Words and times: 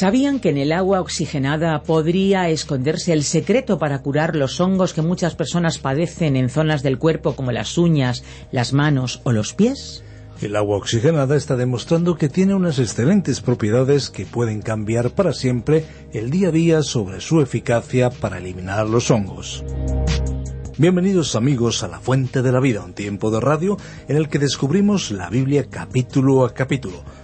¿Sabían 0.00 0.40
que 0.40 0.48
en 0.48 0.56
el 0.56 0.72
agua 0.72 1.02
oxigenada 1.02 1.82
podría 1.82 2.48
esconderse 2.48 3.12
el 3.12 3.22
secreto 3.22 3.78
para 3.78 4.00
curar 4.00 4.34
los 4.34 4.58
hongos 4.58 4.94
que 4.94 5.02
muchas 5.02 5.34
personas 5.34 5.76
padecen 5.76 6.36
en 6.36 6.48
zonas 6.48 6.82
del 6.82 6.96
cuerpo 6.96 7.36
como 7.36 7.52
las 7.52 7.76
uñas, 7.76 8.24
las 8.50 8.72
manos 8.72 9.20
o 9.24 9.32
los 9.32 9.52
pies? 9.52 10.02
El 10.40 10.56
agua 10.56 10.78
oxigenada 10.78 11.36
está 11.36 11.54
demostrando 11.54 12.16
que 12.16 12.30
tiene 12.30 12.54
unas 12.54 12.78
excelentes 12.78 13.42
propiedades 13.42 14.08
que 14.08 14.24
pueden 14.24 14.62
cambiar 14.62 15.10
para 15.10 15.34
siempre 15.34 15.84
el 16.14 16.30
día 16.30 16.48
a 16.48 16.52
día 16.52 16.82
sobre 16.82 17.20
su 17.20 17.42
eficacia 17.42 18.08
para 18.08 18.38
eliminar 18.38 18.88
los 18.88 19.10
hongos. 19.10 19.62
Bienvenidos 20.78 21.36
amigos 21.36 21.82
a 21.82 21.88
La 21.88 22.00
Fuente 22.00 22.40
de 22.40 22.52
la 22.52 22.60
Vida, 22.60 22.82
un 22.82 22.94
tiempo 22.94 23.30
de 23.30 23.38
radio 23.38 23.76
en 24.08 24.16
el 24.16 24.30
que 24.30 24.38
descubrimos 24.38 25.10
la 25.10 25.28
Biblia 25.28 25.66
capítulo 25.68 26.46
a 26.46 26.54
capítulo. 26.54 27.04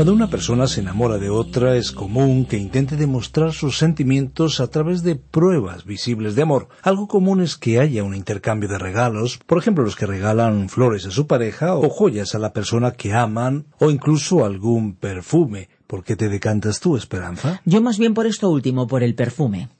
Cuando 0.00 0.14
una 0.14 0.30
persona 0.30 0.66
se 0.66 0.80
enamora 0.80 1.18
de 1.18 1.28
otra 1.28 1.76
es 1.76 1.92
común 1.92 2.46
que 2.46 2.56
intente 2.56 2.96
demostrar 2.96 3.52
sus 3.52 3.76
sentimientos 3.76 4.58
a 4.58 4.68
través 4.68 5.02
de 5.02 5.14
pruebas 5.14 5.84
visibles 5.84 6.34
de 6.34 6.40
amor. 6.40 6.68
Algo 6.80 7.06
común 7.06 7.42
es 7.42 7.58
que 7.58 7.80
haya 7.80 8.02
un 8.02 8.14
intercambio 8.14 8.66
de 8.66 8.78
regalos, 8.78 9.36
por 9.46 9.58
ejemplo 9.58 9.84
los 9.84 9.96
que 9.96 10.06
regalan 10.06 10.70
flores 10.70 11.04
a 11.04 11.10
su 11.10 11.26
pareja 11.26 11.76
o 11.76 11.90
joyas 11.90 12.34
a 12.34 12.38
la 12.38 12.54
persona 12.54 12.92
que 12.92 13.12
aman 13.12 13.66
o 13.78 13.90
incluso 13.90 14.46
algún 14.46 14.94
perfume. 14.94 15.68
¿Por 15.90 16.04
qué 16.04 16.14
te 16.14 16.28
decantas 16.28 16.78
tú, 16.78 16.96
Esperanza? 16.96 17.60
Yo 17.64 17.82
más 17.82 17.98
bien 17.98 18.14
por 18.14 18.28
esto 18.28 18.48
último, 18.48 18.86
por 18.86 19.02
el 19.02 19.16
perfume. 19.16 19.70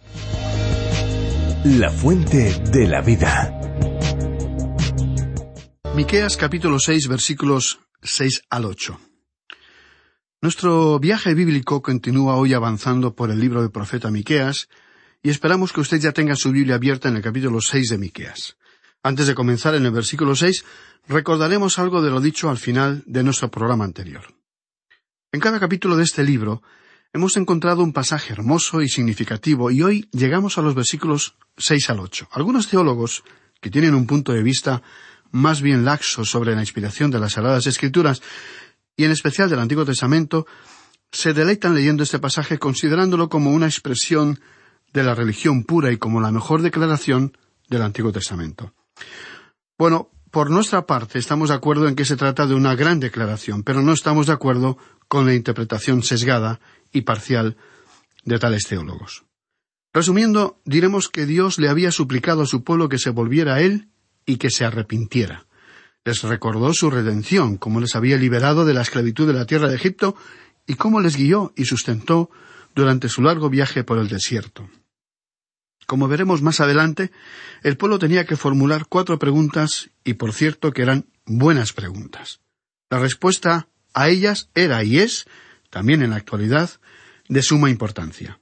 La 1.65 1.91
Fuente 1.91 2.63
de 2.71 2.87
la 2.87 3.01
Vida. 3.01 3.57
Miqueas 5.97 6.37
capítulo 6.37 6.79
6 6.79 7.09
versículos 7.09 7.81
6 8.03 8.43
al 8.51 8.67
8. 8.67 9.01
Nuestro 10.43 11.01
viaje 11.01 11.35
bíblico 11.35 11.83
continúa 11.83 12.37
hoy 12.37 12.53
avanzando 12.53 13.17
por 13.17 13.31
el 13.31 13.41
libro 13.41 13.63
del 13.63 13.71
profeta 13.71 14.11
Miqueas, 14.11 14.69
y 15.27 15.31
esperamos 15.31 15.73
que 15.73 15.81
usted 15.81 15.99
ya 15.99 16.13
tenga 16.13 16.37
su 16.37 16.53
Biblia 16.53 16.77
abierta 16.77 17.09
en 17.09 17.17
el 17.17 17.23
capítulo 17.23 17.61
seis 17.61 17.89
de 17.89 17.99
Miqueas. 17.99 18.57
Antes 19.03 19.27
de 19.27 19.35
comenzar 19.35 19.75
en 19.75 19.85
el 19.85 19.91
versículo 19.91 20.37
seis, 20.37 20.65
recordaremos 21.09 21.81
algo 21.81 22.01
de 22.01 22.13
lo 22.13 22.21
dicho 22.21 22.49
al 22.49 22.59
final 22.59 23.03
de 23.07 23.25
nuestro 23.25 23.51
programa 23.51 23.85
anterior. 23.85 24.23
En 25.33 25.41
cada 25.41 25.59
capítulo 25.59 25.97
de 25.97 26.05
este 26.05 26.23
libro 26.23 26.63
hemos 27.13 27.37
encontrado 27.37 27.83
un 27.83 27.93
pasaje 27.93 28.35
hermoso 28.35 28.83
y 28.83 28.89
significativo 28.89 29.73
y 29.73 29.83
hoy 29.83 30.09
llegamos 30.13 30.59
a 30.59 30.63
los 30.63 30.77
versículos 30.77 31.35
seis 31.57 31.91
al 31.91 31.99
ocho. 31.99 32.29
Algunos 32.31 32.69
teólogos, 32.69 33.25
que 33.61 33.69
tienen 33.69 33.97
un 33.97 34.07
punto 34.07 34.33
de 34.33 34.45
vista 34.45 34.81
más 35.33 35.61
bien 35.61 35.85
laxo 35.85 36.25
sobre 36.25 36.55
la 36.55 36.61
inspiración 36.61 37.11
de 37.11 37.19
las 37.19 37.33
Sagradas 37.33 37.67
Escrituras, 37.67 38.23
y 38.97 39.03
en 39.03 39.11
especial 39.11 39.51
del 39.51 39.59
Antiguo 39.59 39.85
Testamento, 39.85 40.47
se 41.11 41.35
deleitan 41.35 41.75
leyendo 41.75 42.05
este 42.05 42.21
pasaje 42.21 42.61
considerándolo 42.61 43.29
como 43.29 43.51
una 43.51 43.67
expresión 43.67 44.39
de 44.97 45.05
la 45.05 45.15
religión 45.15 45.65
pura 45.65 45.93
y 45.93 45.99
como 45.99 46.23
la 46.23 46.33
mejor 46.33 46.63
declaración 46.63 47.37
del 47.69 47.83
Antiguo 47.83 48.13
Testamento. 48.13 48.73
Bueno, 49.77 50.11
por 50.31 50.51
nuestra 50.51 50.87
parte 50.87 51.19
estamos 51.19 51.51
de 51.51 51.55
acuerdo 51.55 51.87
en 51.87 51.95
que 51.95 52.07
se 52.07 52.17
trata 52.17 52.47
de 52.47 52.55
una 52.55 52.75
gran 52.75 52.99
declaración, 52.99 53.63
pero 53.63 53.83
no 53.83 53.93
estamos 53.93 54.27
de 54.27 54.33
acuerdo 54.33 54.79
con 55.07 55.27
la 55.27 55.35
interpretación 55.35 56.03
sesgada 56.03 56.61
y 56.93 57.03
parcial 57.03 57.59
de 58.25 58.39
tales 58.39 58.67
teólogos. 58.67 59.27
Resumiendo, 59.93 60.63
diremos 60.65 61.11
que 61.11 61.27
Dios 61.27 61.59
le 61.59 61.69
había 61.69 61.93
suplicado 61.93 62.43
a 62.43 62.47
su 62.47 62.65
pueblo 62.65 62.89
que 62.89 62.99
se 62.99 63.11
volviera 63.11 63.57
a 63.57 63.61
él 63.61 63.91
y 64.25 64.39
que 64.39 64.51
se 64.51 64.65
arrepintiera. 64.65 65.47
Les 66.07 66.23
recordó 66.23 66.73
su 66.73 66.89
redención, 66.89 67.59
cómo 67.59 67.81
les 67.81 67.95
había 67.97 68.17
liberado 68.17 68.65
de 68.65 68.73
la 68.73 68.81
esclavitud 68.81 69.27
de 69.27 69.35
la 69.35 69.45
tierra 69.45 69.69
de 69.69 69.77
Egipto 69.77 70.17
y 70.67 70.75
cómo 70.75 71.01
les 71.01 71.17
guió 71.17 71.53
y 71.55 71.67
sustentó 71.67 72.31
durante 72.75 73.11
su 73.11 73.21
largo 73.21 73.51
viaje 73.51 73.85
por 73.85 73.99
el 73.99 74.09
desierto. 74.09 74.69
Como 75.87 76.09
veremos 76.09 76.43
más 76.43 76.61
adelante, 76.61 77.13
el 77.63 77.77
pueblo 77.77 77.99
tenía 77.99 78.27
que 78.27 78.37
formular 78.37 78.87
cuatro 78.89 79.19
preguntas 79.19 79.91
y 80.05 80.15
por 80.15 80.33
cierto 80.33 80.73
que 80.73 80.83
eran 80.83 81.07
buenas 81.25 81.73
preguntas. 81.73 82.41
La 82.91 82.99
respuesta 82.99 83.69
a 83.95 84.09
ellas 84.09 84.51
era 84.55 84.83
y 84.85 84.99
es, 84.99 85.27
también 85.71 86.03
en 86.03 86.11
la 86.11 86.17
actualidad, 86.17 86.71
de 87.29 87.43
suma 87.43 87.71
importancia. 87.71 88.41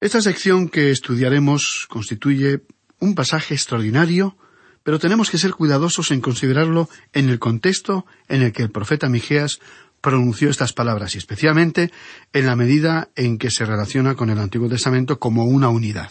Esta 0.00 0.20
sección 0.20 0.68
que 0.68 0.90
estudiaremos 0.90 1.86
constituye 1.88 2.62
un 2.98 3.14
pasaje 3.14 3.54
extraordinario, 3.54 4.36
pero 4.82 4.98
tenemos 4.98 5.30
que 5.30 5.38
ser 5.38 5.52
cuidadosos 5.52 6.10
en 6.10 6.20
considerarlo 6.20 6.88
en 7.12 7.28
el 7.28 7.38
contexto 7.38 8.04
en 8.28 8.42
el 8.42 8.52
que 8.52 8.62
el 8.62 8.70
profeta 8.70 9.08
Migeas 9.08 9.60
pronunció 10.00 10.50
estas 10.50 10.72
palabras, 10.72 11.14
y 11.14 11.18
especialmente 11.18 11.92
en 12.32 12.46
la 12.46 12.56
medida 12.56 13.10
en 13.14 13.38
que 13.38 13.50
se 13.50 13.64
relaciona 13.64 14.16
con 14.16 14.28
el 14.30 14.38
Antiguo 14.38 14.68
Testamento 14.68 15.18
como 15.20 15.44
una 15.44 15.68
unidad. 15.68 16.10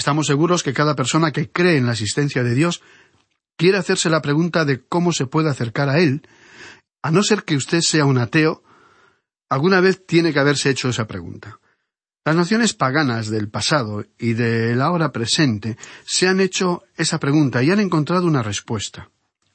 Estamos 0.00 0.28
seguros 0.28 0.62
que 0.62 0.72
cada 0.72 0.96
persona 0.96 1.30
que 1.30 1.50
cree 1.50 1.76
en 1.76 1.84
la 1.84 1.92
existencia 1.92 2.42
de 2.42 2.54
Dios 2.54 2.80
quiere 3.58 3.76
hacerse 3.76 4.08
la 4.08 4.22
pregunta 4.22 4.64
de 4.64 4.82
cómo 4.82 5.12
se 5.12 5.26
puede 5.26 5.50
acercar 5.50 5.90
a 5.90 5.98
Él, 5.98 6.26
a 7.02 7.10
no 7.10 7.22
ser 7.22 7.44
que 7.44 7.54
usted 7.54 7.82
sea 7.82 8.06
un 8.06 8.16
ateo, 8.16 8.62
alguna 9.50 9.82
vez 9.82 10.06
tiene 10.06 10.32
que 10.32 10.38
haberse 10.38 10.70
hecho 10.70 10.88
esa 10.88 11.06
pregunta. 11.06 11.60
Las 12.24 12.34
naciones 12.34 12.72
paganas 12.72 13.28
del 13.28 13.50
pasado 13.50 14.06
y 14.18 14.32
de 14.32 14.74
la 14.74 14.90
hora 14.90 15.12
presente 15.12 15.76
se 16.06 16.28
han 16.28 16.40
hecho 16.40 16.82
esa 16.96 17.20
pregunta 17.20 17.62
y 17.62 17.70
han 17.70 17.80
encontrado 17.80 18.26
una 18.26 18.42
respuesta. 18.42 19.10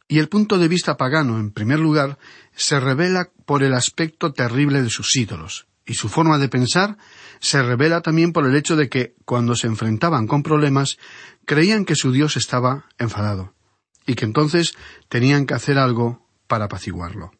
Y 0.08 0.20
el 0.20 0.30
punto 0.30 0.60
de 0.60 0.68
vista 0.68 0.96
pagano, 0.96 1.40
en 1.40 1.50
primer 1.50 1.80
lugar, 1.80 2.20
se 2.56 2.80
revela 2.80 3.32
por 3.48 3.64
el 3.64 3.74
aspecto 3.74 4.32
terrible 4.32 4.84
de 4.84 4.92
sus 4.92 5.16
ídolos, 5.16 5.66
y 5.86 5.94
su 5.94 6.10
forma 6.10 6.38
de 6.38 6.50
pensar 6.50 6.98
se 7.40 7.62
revela 7.62 8.02
también 8.02 8.34
por 8.34 8.46
el 8.46 8.56
hecho 8.56 8.76
de 8.76 8.90
que, 8.90 9.16
cuando 9.26 9.56
se 9.56 9.68
enfrentaban 9.68 10.28
con 10.28 10.44
problemas, 10.44 10.98
creían 11.46 11.86
que 11.86 11.96
su 11.96 12.12
Dios 12.12 12.38
estaba 12.38 12.86
enfadado, 12.98 13.54
y 14.06 14.16
que 14.16 14.26
entonces 14.26 14.76
tenían 15.10 15.46
que 15.46 15.54
hacer 15.54 15.78
algo 15.78 16.28
para 16.48 16.66
apaciguarlo. 16.66 17.32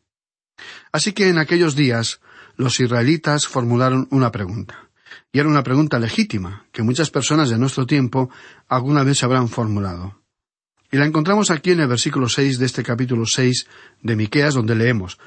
Así 0.92 1.14
que 1.14 1.30
en 1.30 1.38
aquellos 1.38 1.76
días 1.76 2.22
los 2.56 2.80
israelitas 2.80 3.48
formularon 3.48 4.08
una 4.12 4.32
pregunta, 4.32 4.90
y 5.32 5.40
era 5.40 5.50
una 5.50 5.64
pregunta 5.64 6.00
legítima, 6.00 6.68
que 6.72 6.84
muchas 6.84 7.10
personas 7.10 7.50
de 7.50 7.58
nuestro 7.58 7.86
tiempo 7.86 8.30
alguna 8.68 9.04
vez 9.04 9.24
habrán 9.24 9.50
formulado. 9.50 10.22
Y 10.92 10.98
la 10.98 11.06
encontramos 11.06 11.50
aquí 11.50 11.72
en 11.72 11.80
el 11.80 11.88
versículo 11.88 12.30
seis 12.30 12.60
de 12.60 12.68
este 12.68 12.84
capítulo 12.84 13.26
seis 13.26 13.68
de 14.02 14.16
Miqueas, 14.16 14.54
donde 14.54 14.76
leemos 14.76 15.18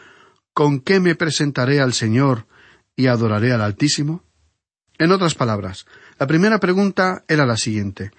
¿Con 0.54 0.80
qué 0.80 0.98
me 0.98 1.14
presentaré 1.14 1.80
al 1.80 1.92
Señor 1.92 2.46
y 2.98 3.06
adoraré 3.06 3.52
al 3.52 3.62
Altísimo? 3.62 4.24
En 4.98 5.12
otras 5.12 5.36
palabras, 5.36 5.86
la 6.18 6.26
primera 6.26 6.58
pregunta 6.58 7.24
era 7.28 7.46
la 7.46 7.56
siguiente 7.56 8.10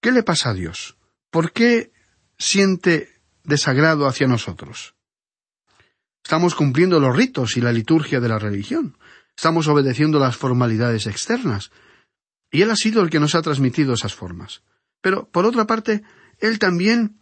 ¿Qué 0.00 0.12
le 0.12 0.22
pasa 0.22 0.50
a 0.50 0.54
Dios? 0.54 0.96
¿Por 1.30 1.52
qué 1.52 1.92
siente 2.38 3.20
desagrado 3.42 4.06
hacia 4.06 4.28
nosotros? 4.28 4.94
Estamos 6.22 6.54
cumpliendo 6.54 7.00
los 7.00 7.14
ritos 7.14 7.56
y 7.56 7.60
la 7.60 7.72
liturgia 7.72 8.20
de 8.20 8.28
la 8.28 8.38
religión. 8.38 8.96
Estamos 9.36 9.66
obedeciendo 9.66 10.18
las 10.18 10.36
formalidades 10.36 11.06
externas. 11.06 11.72
Y 12.52 12.62
Él 12.62 12.70
ha 12.70 12.76
sido 12.76 13.02
el 13.02 13.10
que 13.10 13.20
nos 13.20 13.34
ha 13.34 13.42
transmitido 13.42 13.92
esas 13.92 14.14
formas. 14.14 14.62
Pero, 15.02 15.28
por 15.28 15.44
otra 15.44 15.66
parte, 15.66 16.02
Él 16.38 16.58
también 16.58 17.20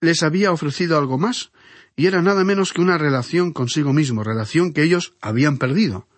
les 0.00 0.22
había 0.22 0.52
ofrecido 0.52 0.98
algo 0.98 1.18
más, 1.18 1.52
y 1.94 2.06
era 2.06 2.22
nada 2.22 2.44
menos 2.44 2.72
que 2.72 2.80
una 2.80 2.98
relación 2.98 3.52
consigo 3.52 3.92
mismo, 3.92 4.24
relación 4.24 4.72
que 4.72 4.82
ellos 4.82 5.14
habían 5.20 5.58
perdido. 5.58 6.08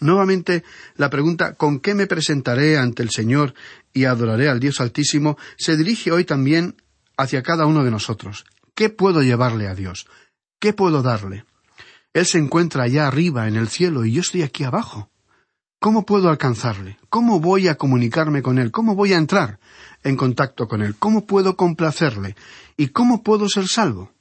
Nuevamente, 0.00 0.64
la 0.96 1.10
pregunta 1.10 1.54
¿con 1.54 1.80
qué 1.80 1.94
me 1.94 2.06
presentaré 2.06 2.78
ante 2.78 3.02
el 3.02 3.10
Señor 3.10 3.54
y 3.92 4.04
adoraré 4.04 4.48
al 4.48 4.60
Dios 4.60 4.80
Altísimo? 4.80 5.36
se 5.56 5.76
dirige 5.76 6.12
hoy 6.12 6.24
también 6.24 6.76
hacia 7.16 7.42
cada 7.42 7.66
uno 7.66 7.84
de 7.84 7.90
nosotros. 7.90 8.44
¿Qué 8.74 8.90
puedo 8.90 9.22
llevarle 9.22 9.66
a 9.66 9.74
Dios? 9.74 10.06
¿Qué 10.60 10.72
puedo 10.72 11.02
darle? 11.02 11.44
Él 12.12 12.26
se 12.26 12.38
encuentra 12.38 12.84
allá 12.84 13.06
arriba 13.06 13.48
en 13.48 13.56
el 13.56 13.68
cielo 13.68 14.04
y 14.04 14.12
yo 14.12 14.20
estoy 14.20 14.42
aquí 14.42 14.64
abajo. 14.64 15.10
¿Cómo 15.80 16.04
puedo 16.04 16.28
alcanzarle? 16.28 16.98
¿Cómo 17.08 17.38
voy 17.38 17.68
a 17.68 17.76
comunicarme 17.76 18.42
con 18.42 18.58
Él? 18.58 18.72
¿Cómo 18.72 18.96
voy 18.96 19.12
a 19.12 19.18
entrar 19.18 19.60
en 20.02 20.16
contacto 20.16 20.66
con 20.66 20.82
Él? 20.82 20.96
¿Cómo 20.98 21.26
puedo 21.26 21.56
complacerle? 21.56 22.34
¿Y 22.76 22.88
cómo 22.88 23.22
puedo 23.22 23.48
ser 23.48 23.68
salvo? 23.68 24.12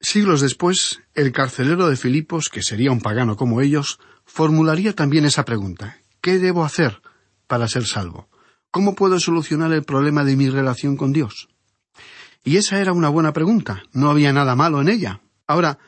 Siglos 0.00 0.40
después, 0.40 1.00
el 1.14 1.32
carcelero 1.32 1.88
de 1.88 1.96
Filipos, 1.96 2.48
que 2.48 2.62
sería 2.62 2.92
un 2.92 3.00
pagano 3.00 3.36
como 3.36 3.60
ellos, 3.60 3.98
formularía 4.32 4.94
también 4.94 5.26
esa 5.26 5.44
pregunta 5.44 5.98
¿Qué 6.22 6.38
debo 6.38 6.64
hacer 6.64 7.02
para 7.46 7.68
ser 7.68 7.84
salvo? 7.84 8.28
¿Cómo 8.70 8.94
puedo 8.94 9.20
solucionar 9.20 9.72
el 9.72 9.82
problema 9.82 10.24
de 10.24 10.36
mi 10.36 10.48
relación 10.48 10.96
con 10.96 11.12
Dios? 11.12 11.48
Y 12.44 12.56
esa 12.56 12.80
era 12.80 12.92
una 12.92 13.08
buena 13.08 13.32
pregunta, 13.32 13.82
no 13.92 14.08
había 14.08 14.32
nada 14.32 14.54
malo 14.54 14.80
en 14.80 14.88
ella. 14.88 15.20
Ahora, 15.46 15.78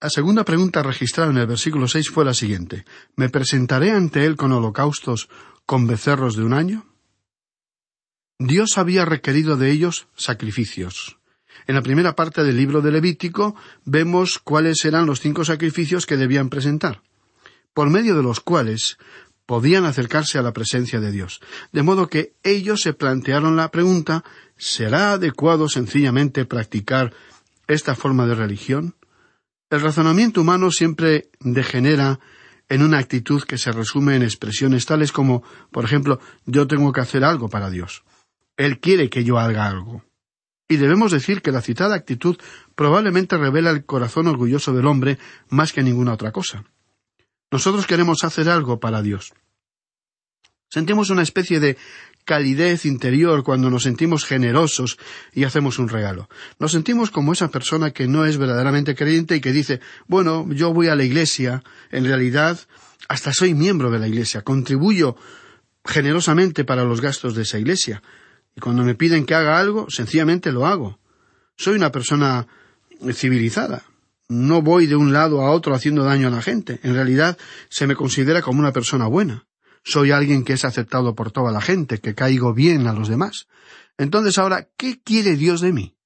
la 0.00 0.10
segunda 0.10 0.44
pregunta 0.44 0.82
registrada 0.82 1.30
en 1.30 1.38
el 1.38 1.46
versículo 1.46 1.88
seis 1.88 2.10
fue 2.10 2.24
la 2.24 2.34
siguiente 2.34 2.84
¿Me 3.14 3.30
presentaré 3.30 3.92
ante 3.92 4.26
él 4.26 4.36
con 4.36 4.52
holocaustos, 4.52 5.28
con 5.64 5.86
becerros 5.86 6.36
de 6.36 6.42
un 6.42 6.52
año? 6.52 6.84
Dios 8.38 8.76
había 8.76 9.06
requerido 9.06 9.56
de 9.56 9.70
ellos 9.70 10.08
sacrificios. 10.16 11.16
En 11.66 11.76
la 11.76 11.82
primera 11.82 12.14
parte 12.14 12.44
del 12.44 12.56
libro 12.56 12.82
de 12.82 12.90
Levítico 12.92 13.56
vemos 13.84 14.38
cuáles 14.38 14.84
eran 14.84 15.06
los 15.06 15.20
cinco 15.20 15.44
sacrificios 15.44 16.04
que 16.04 16.18
debían 16.18 16.50
presentar, 16.50 17.02
por 17.76 17.90
medio 17.90 18.16
de 18.16 18.22
los 18.22 18.40
cuales 18.40 18.96
podían 19.44 19.84
acercarse 19.84 20.38
a 20.38 20.42
la 20.42 20.54
presencia 20.54 20.98
de 20.98 21.12
Dios. 21.12 21.42
De 21.72 21.82
modo 21.82 22.08
que 22.08 22.32
ellos 22.42 22.80
se 22.80 22.94
plantearon 22.94 23.54
la 23.54 23.70
pregunta 23.70 24.24
¿será 24.56 25.12
adecuado 25.12 25.68
sencillamente 25.68 26.46
practicar 26.46 27.12
esta 27.68 27.94
forma 27.94 28.26
de 28.26 28.34
religión? 28.34 28.94
El 29.68 29.82
razonamiento 29.82 30.40
humano 30.40 30.70
siempre 30.70 31.28
degenera 31.40 32.18
en 32.70 32.80
una 32.80 32.96
actitud 32.96 33.42
que 33.42 33.58
se 33.58 33.72
resume 33.72 34.16
en 34.16 34.22
expresiones 34.22 34.86
tales 34.86 35.12
como, 35.12 35.42
por 35.70 35.84
ejemplo, 35.84 36.18
yo 36.46 36.66
tengo 36.66 36.94
que 36.94 37.02
hacer 37.02 37.24
algo 37.24 37.50
para 37.50 37.68
Dios. 37.68 38.04
Él 38.56 38.80
quiere 38.80 39.10
que 39.10 39.22
yo 39.22 39.38
haga 39.38 39.66
algo. 39.66 40.02
Y 40.66 40.76
debemos 40.78 41.12
decir 41.12 41.42
que 41.42 41.52
la 41.52 41.60
citada 41.60 41.94
actitud 41.94 42.38
probablemente 42.74 43.36
revela 43.36 43.68
el 43.68 43.84
corazón 43.84 44.28
orgulloso 44.28 44.72
del 44.72 44.86
hombre 44.86 45.18
más 45.50 45.74
que 45.74 45.82
ninguna 45.82 46.14
otra 46.14 46.32
cosa. 46.32 46.64
Nosotros 47.56 47.86
queremos 47.86 48.22
hacer 48.22 48.50
algo 48.50 48.80
para 48.80 49.00
Dios. 49.00 49.32
Sentimos 50.68 51.08
una 51.08 51.22
especie 51.22 51.58
de 51.58 51.78
calidez 52.26 52.84
interior 52.84 53.44
cuando 53.44 53.70
nos 53.70 53.84
sentimos 53.84 54.26
generosos 54.26 54.98
y 55.32 55.44
hacemos 55.44 55.78
un 55.78 55.88
regalo. 55.88 56.28
Nos 56.58 56.72
sentimos 56.72 57.10
como 57.10 57.32
esa 57.32 57.48
persona 57.48 57.92
que 57.92 58.08
no 58.08 58.26
es 58.26 58.36
verdaderamente 58.36 58.94
creyente 58.94 59.36
y 59.36 59.40
que 59.40 59.52
dice, 59.52 59.80
bueno, 60.06 60.46
yo 60.50 60.74
voy 60.74 60.88
a 60.88 60.94
la 60.94 61.04
iglesia, 61.04 61.62
en 61.90 62.04
realidad 62.04 62.60
hasta 63.08 63.32
soy 63.32 63.54
miembro 63.54 63.90
de 63.90 64.00
la 64.00 64.08
iglesia, 64.08 64.42
contribuyo 64.42 65.16
generosamente 65.82 66.62
para 66.62 66.84
los 66.84 67.00
gastos 67.00 67.34
de 67.34 67.44
esa 67.44 67.58
iglesia, 67.58 68.02
y 68.54 68.60
cuando 68.60 68.82
me 68.82 68.94
piden 68.94 69.24
que 69.24 69.34
haga 69.34 69.58
algo, 69.58 69.88
sencillamente 69.88 70.52
lo 70.52 70.66
hago. 70.66 70.98
Soy 71.56 71.76
una 71.76 71.90
persona 71.90 72.46
civilizada. 73.14 73.82
No 74.28 74.62
voy 74.62 74.86
de 74.86 74.96
un 74.96 75.12
lado 75.12 75.42
a 75.42 75.50
otro 75.50 75.74
haciendo 75.74 76.04
daño 76.04 76.28
a 76.28 76.30
la 76.30 76.42
gente. 76.42 76.80
En 76.82 76.94
realidad 76.94 77.38
se 77.68 77.86
me 77.86 77.94
considera 77.94 78.42
como 78.42 78.60
una 78.60 78.72
persona 78.72 79.06
buena. 79.06 79.46
Soy 79.84 80.10
alguien 80.10 80.44
que 80.44 80.54
es 80.54 80.64
aceptado 80.64 81.14
por 81.14 81.30
toda 81.30 81.52
la 81.52 81.60
gente, 81.60 81.98
que 81.98 82.14
caigo 82.14 82.52
bien 82.52 82.86
a 82.88 82.92
los 82.92 83.08
demás. 83.08 83.46
Entonces 83.98 84.38
ahora, 84.38 84.68
¿qué 84.76 85.00
quiere 85.00 85.36
Dios 85.36 85.60
de 85.60 85.72
mí? 85.72 85.96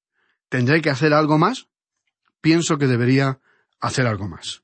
¿Tendré 0.49 0.83
que 0.83 0.91
hacer 0.91 1.15
algo 1.15 1.39
más? 1.39 1.69
Pienso 2.41 2.77
que 2.77 2.87
debería 2.87 3.41
hacer 3.81 4.07
algo 4.07 4.29
más. 4.29 4.63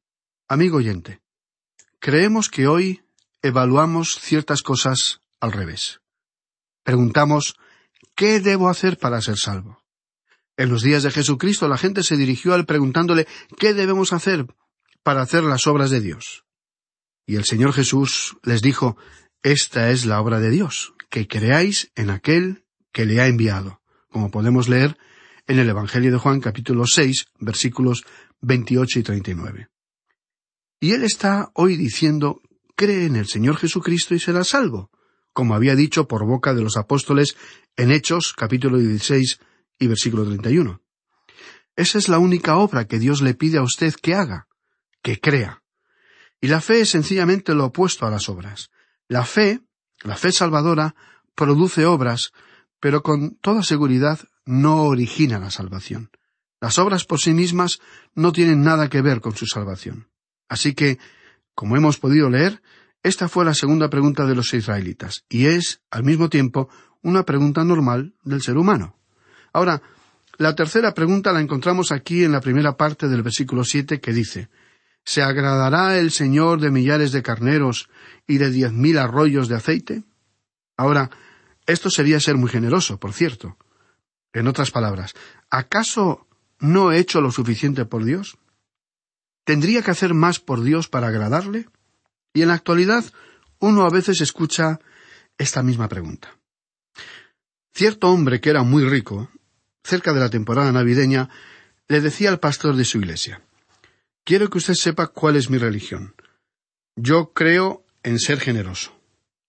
Amigo 0.49 0.77
oyente, 0.79 1.21
creemos 1.99 2.51
que 2.51 2.67
hoy 2.67 3.03
evaluamos 3.43 4.19
ciertas 4.21 4.63
cosas 4.63 5.21
al 5.41 5.53
revés. 5.53 6.01
Preguntamos 6.83 7.57
¿Qué 8.17 8.41
debo 8.41 8.71
hacer 8.71 8.97
para 8.97 9.21
ser 9.21 9.37
salvo? 9.37 9.83
En 10.57 10.71
los 10.71 10.83
días 10.83 11.03
de 11.03 11.11
Jesucristo 11.11 11.69
la 11.69 11.79
gente 11.79 12.03
se 12.03 12.17
dirigió 12.17 12.53
a 12.53 12.57
él 12.57 12.67
preguntándole 12.67 13.27
¿qué 13.59 13.75
debemos 13.75 14.13
hacer 14.13 14.47
para 15.03 15.23
hacer 15.23 15.45
las 15.45 15.67
obras 15.67 15.91
de 15.91 16.01
Dios? 16.01 16.45
Y 17.27 17.37
el 17.37 17.45
Señor 17.45 17.73
Jesús 17.73 18.37
les 18.43 18.63
dijo 18.63 18.97
Esta 19.43 19.91
es 19.91 20.07
la 20.07 20.21
obra 20.21 20.41
de 20.41 20.51
Dios, 20.51 20.95
que 21.11 21.29
creáis 21.29 21.91
en 21.95 22.11
aquel 22.11 22.65
que 22.93 23.05
le 23.05 23.21
ha 23.21 23.27
enviado, 23.27 23.81
como 24.09 24.31
podemos 24.31 24.69
leer 24.69 24.97
en 25.47 25.59
el 25.59 25.69
Evangelio 25.69 26.11
de 26.11 26.19
Juan 26.19 26.41
capítulo 26.41 26.87
seis 26.87 27.27
versículos 27.39 28.05
veintiocho 28.41 28.99
y 28.99 29.03
treinta 29.03 29.31
y 29.31 29.35
nueve. 29.35 29.69
Y 30.81 30.93
él 30.93 31.05
está 31.05 31.51
hoy 31.55 31.77
diciendo 31.77 32.41
cree 32.75 33.07
en 33.07 33.17
el 33.17 33.27
Señor 33.27 33.57
Jesucristo 33.57 34.15
y 34.15 34.21
será 34.21 34.45
salvo 34.45 34.91
como 35.37 35.55
había 35.55 35.77
dicho 35.77 36.09
por 36.09 36.25
boca 36.25 36.55
de 36.55 36.63
los 36.63 36.79
apóstoles 36.79 37.37
en 37.77 37.91
Hechos 37.91 38.33
capítulo 38.35 38.79
16 38.79 39.39
y 39.79 39.87
versículo 39.87 40.25
31. 40.25 40.81
Esa 41.77 41.99
es 41.99 42.09
la 42.09 42.19
única 42.19 42.57
obra 42.57 42.87
que 42.87 42.99
Dios 42.99 43.21
le 43.21 43.35
pide 43.35 43.59
a 43.59 43.63
usted 43.63 43.95
que 43.95 44.15
haga, 44.15 44.49
que 45.03 45.21
crea. 45.21 45.63
Y 46.41 46.49
la 46.49 46.61
fe 46.61 46.81
es 46.81 46.91
sencillamente 46.91 47.55
lo 47.55 47.67
opuesto 47.67 48.07
a 48.07 48.11
las 48.11 48.29
obras. 48.29 48.71
La 49.09 49.25
fe, 49.25 49.61
la 50.03 50.17
fe 50.17 50.33
salvadora, 50.33 50.95
produce 51.35 51.85
obras, 51.85 52.33
pero 52.81 53.03
con 53.03 53.37
toda 53.37 53.63
seguridad 53.63 54.21
no 54.45 54.85
origina 54.85 55.39
la 55.39 55.51
salvación. 55.51 56.11
Las 56.61 56.79
obras 56.79 57.05
por 57.05 57.21
sí 57.21 57.35
mismas 57.35 57.81
no 58.15 58.33
tienen 58.33 58.63
nada 58.63 58.89
que 58.89 59.03
ver 59.03 59.21
con 59.21 59.37
su 59.37 59.47
salvación. 59.47 60.09
Así 60.49 60.75
que, 60.75 60.99
como 61.55 61.77
hemos 61.77 61.99
podido 61.99 62.31
leer, 62.31 62.63
esta 63.03 63.29
fue 63.29 63.45
la 63.45 63.55
segunda 63.55 63.91
pregunta 63.91 64.27
de 64.27 64.35
los 64.35 64.53
israelitas, 64.55 65.25
y 65.29 65.47
es, 65.47 65.81
al 65.91 66.05
mismo 66.05 66.29
tiempo, 66.29 66.69
una 67.03 67.25
pregunta 67.25 67.63
normal 67.65 68.15
del 68.25 68.43
ser 68.43 68.57
humano. 68.57 68.99
Ahora, 69.57 69.81
la 70.37 70.55
tercera 70.55 70.93
pregunta 70.93 71.33
la 71.33 71.41
encontramos 71.41 71.91
aquí 71.91 72.25
en 72.25 72.33
la 72.33 72.43
primera 72.43 72.77
parte 72.77 73.09
del 73.09 73.23
versículo 73.23 73.65
siete 73.65 74.03
que 74.03 74.13
dice 74.13 74.51
¿Se 75.03 75.23
agradará 75.23 75.97
el 75.97 76.11
Señor 76.11 76.61
de 76.61 76.71
millares 76.71 77.11
de 77.11 77.23
carneros 77.23 77.89
y 78.27 78.37
de 78.37 78.51
diez 78.51 78.71
mil 78.71 78.99
arroyos 78.99 79.49
de 79.49 79.55
aceite? 79.55 80.03
Ahora, 80.77 81.09
esto 81.65 81.89
sería 81.89 82.21
ser 82.21 82.37
muy 82.37 82.51
generoso, 82.51 83.01
por 83.01 83.15
cierto. 83.15 83.57
En 84.35 84.47
otras 84.47 84.71
palabras, 84.71 85.15
¿acaso 85.49 86.27
no 86.59 86.93
he 86.93 86.99
hecho 86.99 87.23
lo 87.23 87.31
suficiente 87.31 87.87
por 87.87 88.05
Dios? 88.05 88.37
¿Tendría 89.47 89.81
que 89.81 89.91
hacer 89.91 90.13
más 90.13 90.39
por 90.39 90.61
Dios 90.65 90.91
para 90.91 91.07
agradarle? 91.07 91.67
Y 92.35 92.43
en 92.43 92.49
la 92.49 92.55
actualidad 92.55 93.07
uno 93.59 93.87
a 93.87 93.91
veces 93.91 94.21
escucha 94.21 94.81
esta 95.39 95.63
misma 95.63 95.89
pregunta. 95.89 96.37
Cierto 97.73 98.09
hombre 98.11 98.41
que 98.41 98.49
era 98.49 98.63
muy 98.63 98.85
rico, 98.85 99.31
cerca 99.87 100.13
de 100.13 100.21
la 100.21 100.31
temporada 100.31 100.73
navideña, 100.73 101.31
le 101.89 102.01
decía 102.01 102.31
al 102.31 102.41
pastor 102.41 102.77
de 102.77 102.85
su 102.85 102.99
iglesia 102.99 103.41
Quiero 104.25 104.51
que 104.51 104.59
usted 104.59 104.75
sepa 104.75 105.07
cuál 105.07 105.37
es 105.37 105.51
mi 105.51 105.57
religión. 105.57 106.17
Yo 106.97 107.33
creo 107.33 107.85
en 108.03 108.19
ser 108.19 108.41
generoso. 108.41 108.93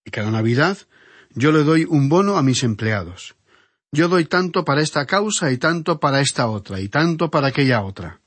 Y 0.05 0.11
cada 0.11 0.29
Navidad 0.29 0.77
yo 1.31 1.51
le 1.51 1.63
doy 1.63 1.85
un 1.85 2.09
bono 2.09 2.37
a 2.37 2.43
mis 2.43 2.63
empleados. 2.63 3.35
Yo 3.91 4.07
doy 4.07 4.25
tanto 4.25 4.63
para 4.63 4.81
esta 4.81 5.07
causa 5.07 5.51
y 5.51 5.57
tanto 5.57 5.99
para 5.99 6.21
esta 6.21 6.47
otra 6.47 6.79
y 6.79 6.89
tanto 6.89 7.31
para 7.31 7.47
aquella 7.47 7.81
otra. 7.81 8.21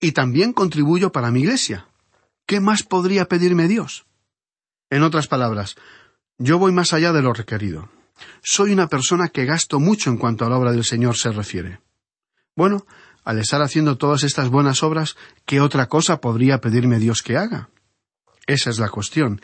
Y 0.00 0.10
también 0.10 0.52
contribuyo 0.52 1.12
para 1.12 1.30
mi 1.30 1.42
iglesia. 1.42 1.86
¿Qué 2.44 2.60
más 2.60 2.82
podría 2.82 3.26
pedirme 3.26 3.68
Dios? 3.68 4.04
En 4.90 5.04
otras 5.04 5.28
palabras, 5.28 5.76
yo 6.38 6.58
voy 6.58 6.72
más 6.72 6.92
allá 6.92 7.12
de 7.12 7.22
lo 7.22 7.32
requerido. 7.32 7.88
Soy 8.42 8.72
una 8.72 8.88
persona 8.88 9.28
que 9.28 9.44
gasto 9.44 9.80
mucho 9.80 10.10
en 10.10 10.16
cuanto 10.16 10.44
a 10.44 10.48
la 10.48 10.58
obra 10.58 10.72
del 10.72 10.84
Señor 10.84 11.16
se 11.16 11.30
refiere. 11.30 11.80
Bueno, 12.54 12.86
al 13.24 13.38
estar 13.38 13.62
haciendo 13.62 13.96
todas 13.98 14.24
estas 14.24 14.48
buenas 14.48 14.82
obras, 14.82 15.16
¿qué 15.46 15.60
otra 15.60 15.88
cosa 15.88 16.20
podría 16.20 16.60
pedirme 16.60 16.98
Dios 16.98 17.22
que 17.22 17.36
haga? 17.36 17.70
Esa 18.46 18.70
es 18.70 18.78
la 18.78 18.88
cuestión. 18.88 19.40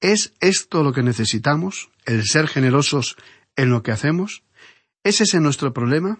¿Es 0.00 0.34
esto 0.40 0.82
lo 0.82 0.92
que 0.92 1.02
necesitamos? 1.02 1.90
¿El 2.04 2.24
ser 2.26 2.48
generosos 2.48 3.16
en 3.56 3.70
lo 3.70 3.82
que 3.82 3.92
hacemos? 3.92 4.42
¿Es 5.02 5.20
ese 5.20 5.40
nuestro 5.40 5.72
problema? 5.72 6.18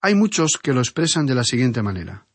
Hay 0.00 0.14
muchos 0.14 0.58
que 0.62 0.72
lo 0.72 0.80
expresan 0.80 1.26
de 1.26 1.34
la 1.34 1.44
siguiente 1.44 1.82
manera. 1.82 2.26